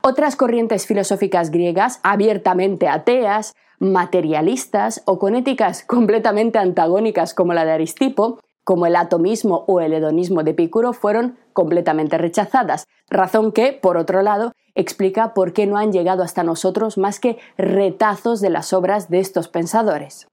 Otras 0.03 0.35
corrientes 0.35 0.85
filosóficas 0.85 1.51
griegas, 1.51 1.99
abiertamente 2.03 2.87
ateas, 2.89 3.55
materialistas 3.79 5.01
o 5.05 5.19
con 5.19 5.35
éticas 5.35 5.83
completamente 5.83 6.59
antagónicas 6.59 7.33
como 7.33 7.53
la 7.53 7.63
de 7.63 7.71
Aristipo, 7.71 8.39
como 8.65 8.85
el 8.87 8.97
atomismo 8.97 9.63
o 9.67 9.79
el 9.79 9.93
hedonismo 9.93 10.43
de 10.43 10.51
Epicuro, 10.51 10.91
fueron 10.91 11.37
completamente 11.53 12.17
rechazadas, 12.17 12.85
razón 13.09 13.53
que, 13.53 13.71
por 13.71 13.95
otro 13.95 14.21
lado, 14.21 14.51
explica 14.77 15.33
por 15.33 15.51
qué 15.53 15.65
no 15.65 15.77
han 15.77 15.91
llegado 15.91 16.23
hasta 16.23 16.43
nosotros 16.43 16.97
más 16.97 17.19
que 17.19 17.37
retazos 17.57 18.39
de 18.39 18.51
las 18.51 18.71
obras 18.73 19.09
de 19.09 19.19
estos 19.19 19.47
pensadores. 19.47 20.27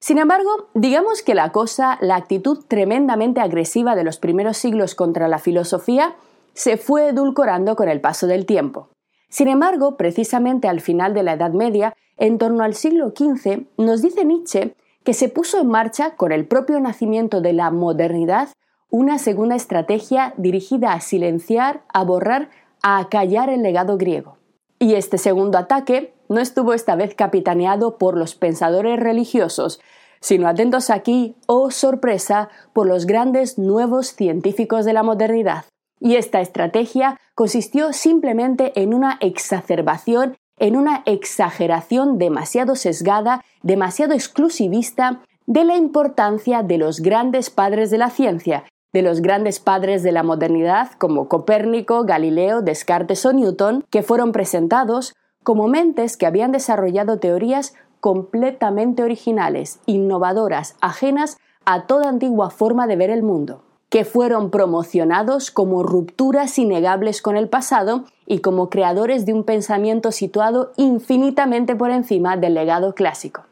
Sin 0.00 0.18
embargo, 0.18 0.68
digamos 0.74 1.22
que 1.22 1.34
la 1.34 1.52
cosa, 1.52 1.96
la 2.02 2.16
actitud 2.16 2.64
tremendamente 2.68 3.40
agresiva 3.40 3.94
de 3.94 4.04
los 4.04 4.18
primeros 4.18 4.58
siglos 4.58 4.94
contra 4.94 5.28
la 5.28 5.38
filosofía, 5.38 6.16
se 6.52 6.76
fue 6.76 7.08
edulcorando 7.08 7.76
con 7.76 7.88
el 7.88 8.00
paso 8.00 8.26
del 8.26 8.44
tiempo. 8.44 8.90
Sin 9.30 9.48
embargo, 9.48 9.96
precisamente 9.96 10.68
al 10.68 10.80
final 10.80 11.14
de 11.14 11.22
la 11.22 11.32
Edad 11.32 11.52
Media, 11.52 11.94
en 12.18 12.36
torno 12.38 12.64
al 12.64 12.74
siglo 12.74 13.14
XV, 13.16 13.66
nos 13.78 14.02
dice 14.02 14.24
Nietzsche 14.24 14.76
que 15.04 15.14
se 15.14 15.28
puso 15.28 15.60
en 15.60 15.68
marcha, 15.68 16.16
con 16.16 16.32
el 16.32 16.46
propio 16.46 16.80
nacimiento 16.80 17.40
de 17.40 17.52
la 17.52 17.70
modernidad, 17.70 18.48
una 18.90 19.18
segunda 19.18 19.54
estrategia 19.54 20.34
dirigida 20.36 20.92
a 20.92 21.00
silenciar, 21.00 21.82
a 21.92 22.04
borrar, 22.04 22.48
a 22.84 22.98
acallar 22.98 23.48
el 23.48 23.62
legado 23.62 23.96
griego. 23.96 24.36
Y 24.78 24.94
este 24.94 25.16
segundo 25.18 25.56
ataque 25.56 26.14
no 26.28 26.40
estuvo 26.40 26.74
esta 26.74 26.94
vez 26.94 27.14
capitaneado 27.14 27.96
por 27.96 28.16
los 28.16 28.34
pensadores 28.34 29.00
religiosos, 29.00 29.80
sino 30.20 30.46
atentos 30.46 30.90
aquí, 30.90 31.34
oh 31.46 31.70
sorpresa, 31.70 32.50
por 32.74 32.86
los 32.86 33.06
grandes 33.06 33.58
nuevos 33.58 34.08
científicos 34.08 34.84
de 34.84 34.92
la 34.92 35.02
modernidad. 35.02 35.64
Y 35.98 36.16
esta 36.16 36.42
estrategia 36.42 37.18
consistió 37.34 37.92
simplemente 37.94 38.78
en 38.80 38.92
una 38.92 39.16
exacerbación 39.20 40.36
en 40.58 40.76
una 40.76 41.02
exageración 41.06 42.18
demasiado 42.18 42.76
sesgada, 42.76 43.44
demasiado 43.62 44.14
exclusivista 44.14 45.20
de 45.46 45.64
la 45.64 45.76
importancia 45.76 46.62
de 46.62 46.78
los 46.78 47.00
grandes 47.00 47.50
padres 47.50 47.90
de 47.90 47.98
la 47.98 48.10
ciencia, 48.10 48.64
de 48.94 49.02
los 49.02 49.20
grandes 49.20 49.60
padres 49.60 50.02
de 50.02 50.12
la 50.12 50.22
modernidad 50.22 50.92
como 50.92 51.28
Copérnico, 51.28 52.04
Galileo, 52.04 52.62
Descartes 52.62 53.26
o 53.26 53.34
Newton, 53.34 53.84
que 53.90 54.02
fueron 54.02 54.32
presentados 54.32 55.14
como 55.42 55.68
mentes 55.68 56.16
que 56.16 56.24
habían 56.24 56.52
desarrollado 56.52 57.18
teorías 57.18 57.74
completamente 58.00 59.02
originales, 59.02 59.80
innovadoras, 59.84 60.76
ajenas 60.80 61.36
a 61.66 61.86
toda 61.86 62.08
antigua 62.08 62.50
forma 62.50 62.86
de 62.86 62.96
ver 62.96 63.10
el 63.10 63.22
mundo 63.22 63.62
que 63.90 64.04
fueron 64.04 64.50
promocionados 64.50 65.52
como 65.52 65.84
rupturas 65.84 66.58
innegables 66.58 67.22
con 67.22 67.36
el 67.36 67.48
pasado 67.48 68.04
y 68.26 68.40
como 68.40 68.68
creadores 68.68 69.24
de 69.24 69.32
un 69.32 69.44
pensamiento 69.44 70.10
situado 70.10 70.72
infinitamente 70.76 71.76
por 71.76 71.90
encima 71.92 72.36
del 72.36 72.54
legado 72.54 72.94
clásico. 72.96 73.44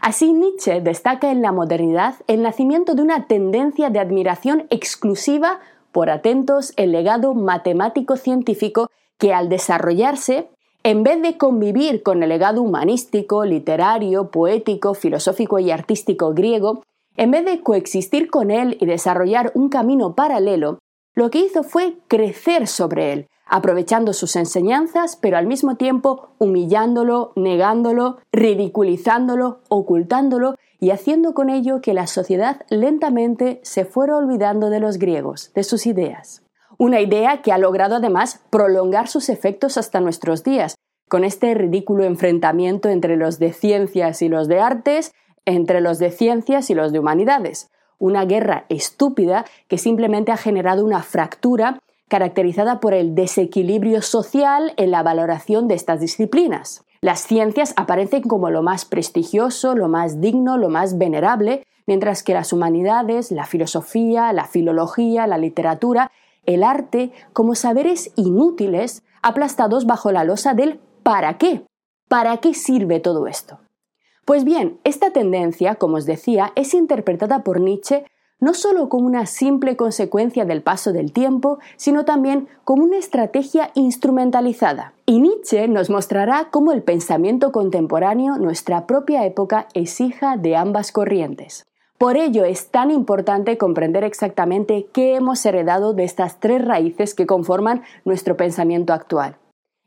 Así 0.00 0.32
Nietzsche 0.32 0.80
destaca 0.80 1.30
en 1.30 1.42
la 1.42 1.52
modernidad 1.52 2.14
el 2.26 2.42
nacimiento 2.42 2.94
de 2.94 3.02
una 3.02 3.26
tendencia 3.26 3.90
de 3.90 3.98
admiración 3.98 4.66
exclusiva 4.70 5.60
por 5.92 6.08
atentos 6.08 6.72
el 6.76 6.92
legado 6.92 7.34
matemático-científico 7.34 8.88
que 9.18 9.34
al 9.34 9.50
desarrollarse, 9.50 10.48
en 10.84 11.02
vez 11.02 11.20
de 11.20 11.36
convivir 11.36 12.02
con 12.02 12.22
el 12.22 12.30
legado 12.30 12.62
humanístico, 12.62 13.44
literario, 13.44 14.30
poético, 14.30 14.94
filosófico 14.94 15.58
y 15.58 15.70
artístico 15.70 16.32
griego, 16.32 16.82
en 17.16 17.32
vez 17.32 17.44
de 17.44 17.60
coexistir 17.60 18.30
con 18.30 18.50
él 18.50 18.78
y 18.80 18.86
desarrollar 18.86 19.52
un 19.54 19.68
camino 19.68 20.14
paralelo, 20.14 20.78
lo 21.14 21.30
que 21.30 21.40
hizo 21.40 21.62
fue 21.62 21.98
crecer 22.08 22.66
sobre 22.66 23.12
él, 23.12 23.26
aprovechando 23.50 24.12
sus 24.12 24.36
enseñanzas, 24.36 25.16
pero 25.16 25.36
al 25.36 25.46
mismo 25.46 25.74
tiempo 25.74 26.28
humillándolo, 26.38 27.32
negándolo, 27.34 28.18
ridiculizándolo, 28.32 29.60
ocultándolo 29.68 30.54
y 30.78 30.90
haciendo 30.90 31.34
con 31.34 31.50
ello 31.50 31.80
que 31.80 31.92
la 31.92 32.06
sociedad 32.06 32.62
lentamente 32.70 33.60
se 33.64 33.84
fuera 33.84 34.16
olvidando 34.16 34.70
de 34.70 34.78
los 34.78 34.98
griegos, 34.98 35.52
de 35.52 35.64
sus 35.64 35.86
ideas. 35.86 36.42
Una 36.78 37.00
idea 37.00 37.42
que 37.42 37.52
ha 37.52 37.58
logrado 37.58 37.96
además 37.96 38.40
prolongar 38.50 39.08
sus 39.08 39.28
efectos 39.28 39.76
hasta 39.76 40.00
nuestros 40.00 40.44
días, 40.44 40.76
con 41.08 41.24
este 41.24 41.52
ridículo 41.54 42.04
enfrentamiento 42.04 42.88
entre 42.88 43.16
los 43.16 43.40
de 43.40 43.52
ciencias 43.52 44.22
y 44.22 44.28
los 44.28 44.46
de 44.46 44.60
artes, 44.60 45.12
entre 45.44 45.80
los 45.80 45.98
de 45.98 46.12
ciencias 46.12 46.70
y 46.70 46.74
los 46.74 46.92
de 46.92 47.00
humanidades. 47.00 47.68
Una 47.98 48.24
guerra 48.24 48.64
estúpida 48.68 49.44
que 49.66 49.76
simplemente 49.76 50.30
ha 50.30 50.36
generado 50.36 50.84
una 50.84 51.02
fractura 51.02 51.80
caracterizada 52.10 52.80
por 52.80 52.92
el 52.92 53.14
desequilibrio 53.14 54.02
social 54.02 54.74
en 54.76 54.90
la 54.90 55.02
valoración 55.02 55.68
de 55.68 55.76
estas 55.76 56.00
disciplinas. 56.00 56.84
Las 57.00 57.20
ciencias 57.20 57.72
aparecen 57.76 58.22
como 58.22 58.50
lo 58.50 58.62
más 58.62 58.84
prestigioso, 58.84 59.74
lo 59.74 59.88
más 59.88 60.20
digno, 60.20 60.58
lo 60.58 60.68
más 60.68 60.98
venerable, 60.98 61.64
mientras 61.86 62.22
que 62.22 62.34
las 62.34 62.52
humanidades, 62.52 63.30
la 63.30 63.46
filosofía, 63.46 64.32
la 64.32 64.44
filología, 64.44 65.26
la 65.26 65.38
literatura, 65.38 66.10
el 66.44 66.64
arte, 66.64 67.12
como 67.32 67.54
saberes 67.54 68.12
inútiles, 68.16 69.02
aplastados 69.22 69.86
bajo 69.86 70.10
la 70.10 70.24
losa 70.24 70.52
del 70.52 70.80
¿para 71.04 71.38
qué? 71.38 71.64
¿Para 72.08 72.38
qué 72.38 72.54
sirve 72.54 72.98
todo 72.98 73.28
esto? 73.28 73.60
Pues 74.24 74.44
bien, 74.44 74.80
esta 74.82 75.12
tendencia, 75.12 75.76
como 75.76 75.96
os 75.96 76.06
decía, 76.06 76.52
es 76.56 76.74
interpretada 76.74 77.44
por 77.44 77.60
Nietzsche 77.60 78.04
no 78.40 78.54
solo 78.54 78.88
como 78.88 79.06
una 79.06 79.26
simple 79.26 79.76
consecuencia 79.76 80.44
del 80.44 80.62
paso 80.62 80.92
del 80.92 81.12
tiempo, 81.12 81.58
sino 81.76 82.04
también 82.04 82.48
como 82.64 82.84
una 82.84 82.98
estrategia 82.98 83.70
instrumentalizada. 83.74 84.94
Y 85.06 85.20
Nietzsche 85.20 85.68
nos 85.68 85.90
mostrará 85.90 86.48
cómo 86.50 86.72
el 86.72 86.82
pensamiento 86.82 87.52
contemporáneo, 87.52 88.36
nuestra 88.36 88.86
propia 88.86 89.24
época, 89.24 89.68
es 89.74 90.00
hija 90.00 90.36
de 90.36 90.56
ambas 90.56 90.92
corrientes. 90.92 91.66
Por 91.98 92.16
ello 92.16 92.46
es 92.46 92.70
tan 92.70 92.90
importante 92.90 93.58
comprender 93.58 94.04
exactamente 94.04 94.86
qué 94.90 95.16
hemos 95.16 95.44
heredado 95.44 95.92
de 95.92 96.04
estas 96.04 96.40
tres 96.40 96.64
raíces 96.64 97.14
que 97.14 97.26
conforman 97.26 97.82
nuestro 98.06 98.38
pensamiento 98.38 98.94
actual. 98.94 99.36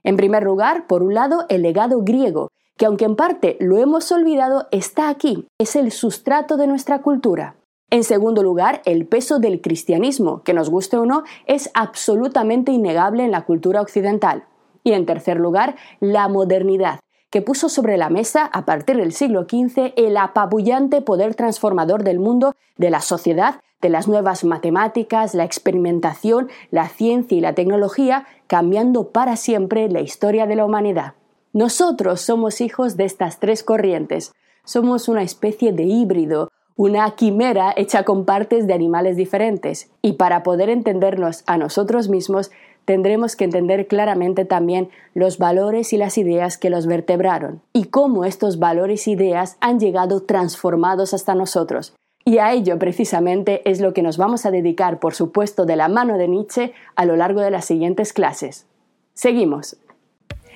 En 0.03 0.15
primer 0.15 0.43
lugar, 0.43 0.85
por 0.85 1.01
un 1.01 1.15
lado, 1.15 1.45
el 1.49 1.63
legado 1.63 2.03
griego, 2.03 2.49
que 2.77 2.85
aunque 2.85 3.05
en 3.05 3.15
parte 3.15 3.57
lo 3.59 3.77
hemos 3.77 4.11
olvidado, 4.11 4.67
está 4.71 5.09
aquí, 5.09 5.47
es 5.57 5.75
el 5.75 5.91
sustrato 5.91 6.57
de 6.57 6.67
nuestra 6.67 7.01
cultura. 7.01 7.55
En 7.93 8.03
segundo 8.03 8.41
lugar, 8.41 8.81
el 8.85 9.05
peso 9.05 9.37
del 9.37 9.61
cristianismo, 9.61 10.41
que 10.41 10.55
nos 10.55 10.71
guste 10.71 10.97
o 10.97 11.05
no, 11.05 11.21
es 11.45 11.69
absolutamente 11.75 12.71
innegable 12.71 13.23
en 13.23 13.29
la 13.29 13.45
cultura 13.45 13.81
occidental. 13.81 14.45
Y 14.83 14.93
en 14.93 15.05
tercer 15.05 15.39
lugar, 15.39 15.75
la 15.99 16.27
modernidad, 16.27 17.01
que 17.29 17.43
puso 17.43 17.69
sobre 17.69 17.97
la 17.97 18.09
mesa 18.09 18.45
a 18.51 18.65
partir 18.65 18.97
del 18.97 19.13
siglo 19.13 19.43
XV 19.43 19.93
el 19.95 20.17
apabullante 20.17 21.01
poder 21.01 21.35
transformador 21.35 22.03
del 22.03 22.17
mundo, 22.17 22.55
de 22.77 22.89
la 22.89 22.99
sociedad, 22.99 23.61
de 23.79 23.89
las 23.89 24.07
nuevas 24.07 24.43
matemáticas, 24.43 25.35
la 25.35 25.43
experimentación, 25.43 26.49
la 26.71 26.89
ciencia 26.89 27.37
y 27.37 27.41
la 27.41 27.53
tecnología, 27.53 28.25
cambiando 28.47 29.09
para 29.09 29.35
siempre 29.35 29.87
la 29.87 30.01
historia 30.01 30.47
de 30.47 30.55
la 30.55 30.65
humanidad. 30.65 31.13
Nosotros 31.51 32.21
somos 32.21 32.59
hijos 32.59 32.97
de 32.97 33.05
estas 33.05 33.39
tres 33.39 33.61
corrientes. 33.61 34.33
Somos 34.63 35.07
una 35.09 35.21
especie 35.21 35.73
de 35.73 35.83
híbrido, 35.83 36.49
una 36.75 37.09
quimera 37.11 37.73
hecha 37.75 38.03
con 38.03 38.25
partes 38.25 38.67
de 38.67 38.73
animales 38.73 39.15
diferentes. 39.15 39.89
Y 40.01 40.13
para 40.13 40.43
poder 40.43 40.69
entendernos 40.69 41.43
a 41.45 41.57
nosotros 41.57 42.09
mismos, 42.09 42.51
tendremos 42.85 43.35
que 43.35 43.45
entender 43.45 43.87
claramente 43.87 44.45
también 44.45 44.89
los 45.13 45.37
valores 45.37 45.93
y 45.93 45.97
las 45.97 46.17
ideas 46.17 46.57
que 46.57 46.69
los 46.69 46.85
vertebraron 46.85 47.61
y 47.71 47.85
cómo 47.85 48.25
estos 48.25 48.59
valores 48.59 49.07
e 49.07 49.11
ideas 49.11 49.57
han 49.61 49.79
llegado 49.79 50.23
transformados 50.23 51.13
hasta 51.13 51.35
nosotros. 51.35 51.93
Y 52.25 52.37
a 52.37 52.53
ello 52.53 52.79
precisamente 52.79 53.69
es 53.69 53.81
lo 53.81 53.93
que 53.93 54.01
nos 54.01 54.17
vamos 54.17 54.45
a 54.45 54.51
dedicar, 54.51 54.99
por 54.99 55.13
supuesto, 55.13 55.65
de 55.65 55.75
la 55.75 55.89
mano 55.89 56.17
de 56.17 56.29
Nietzsche 56.29 56.73
a 56.95 57.05
lo 57.05 57.15
largo 57.17 57.41
de 57.41 57.51
las 57.51 57.65
siguientes 57.65 58.13
clases. 58.13 58.65
Seguimos. 59.13 59.77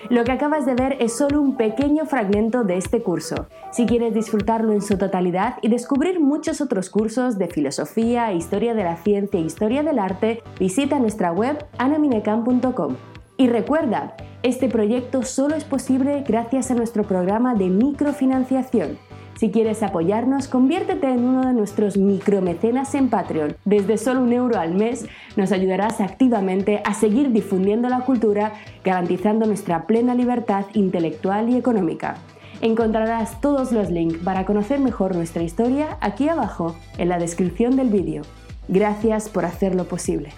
Lo 0.10 0.24
que 0.24 0.32
acabas 0.32 0.66
de 0.66 0.74
ver 0.74 0.96
es 1.02 1.18
solo 1.18 1.42
un 1.42 1.58
pequeño 1.58 2.06
fragmento 2.06 2.64
de 2.64 2.78
este 2.78 3.02
curso. 3.02 3.48
Si 3.72 3.86
quieres 3.86 4.14
disfrutarlo 4.14 4.72
en 4.72 4.82
su 4.82 4.98
totalidad 4.98 5.56
y 5.62 5.68
descubrir 5.68 6.22
muchos 6.22 6.62
otros 6.62 6.90
cursos 6.90 7.38
de 7.38 7.48
filosofía, 7.48 8.32
historia 8.32 8.74
de 8.74 8.86
la 8.86 8.96
ciencia 8.96 9.40
e 9.40 9.44
historia 9.44 9.84
del 9.84 10.00
arte, 10.00 10.42
visita 10.60 11.00
nuestra 11.00 11.34
web 11.34 11.58
anaminecam.com. 11.78 12.96
Y 13.36 13.50
recuerda, 13.50 14.16
este 14.44 14.70
proyecto 14.70 15.24
solo 15.24 15.56
es 15.56 15.66
posible 15.66 16.24
gracias 16.26 16.72
a 16.72 16.76
nuestro 16.76 17.04
programa 17.04 17.54
de 17.56 17.70
microfinanciación 17.70 18.98
si 19.40 19.52
quieres 19.52 19.84
apoyarnos, 19.84 20.48
conviértete 20.48 21.12
en 21.12 21.24
uno 21.24 21.46
de 21.46 21.54
nuestros 21.54 21.96
micromecenas 21.96 22.96
en 22.96 23.10
Patreon. 23.10 23.56
Desde 23.66 23.98
solo 23.98 24.22
un 24.22 24.34
euro 24.34 24.60
al 24.60 24.74
mes 24.74 25.06
nos 25.36 25.52
ayudarás 25.52 26.02
activamente 26.02 26.82
a 26.84 26.96
seguir 26.96 27.32
difundiendo 27.32 27.88
la 27.88 28.02
cultura, 28.02 28.54
garantizando 28.84 29.46
nuestra 29.46 29.86
plena 29.86 30.16
libertad 30.16 30.66
intelectual 30.74 31.50
y 31.50 31.56
económica. 31.56 32.16
Encontrarás 32.62 33.40
todos 33.40 33.72
los 33.72 33.92
links 33.92 34.18
para 34.24 34.44
conocer 34.44 34.80
mejor 34.80 35.16
nuestra 35.16 35.44
historia 35.44 35.98
aquí 36.02 36.28
abajo 36.30 36.76
en 36.98 37.10
la 37.10 37.20
descripción 37.20 37.76
del 37.76 37.90
vídeo. 37.90 38.24
Gracias 38.68 39.30
por 39.30 39.46
hacerlo 39.46 39.86
posible. 39.86 40.30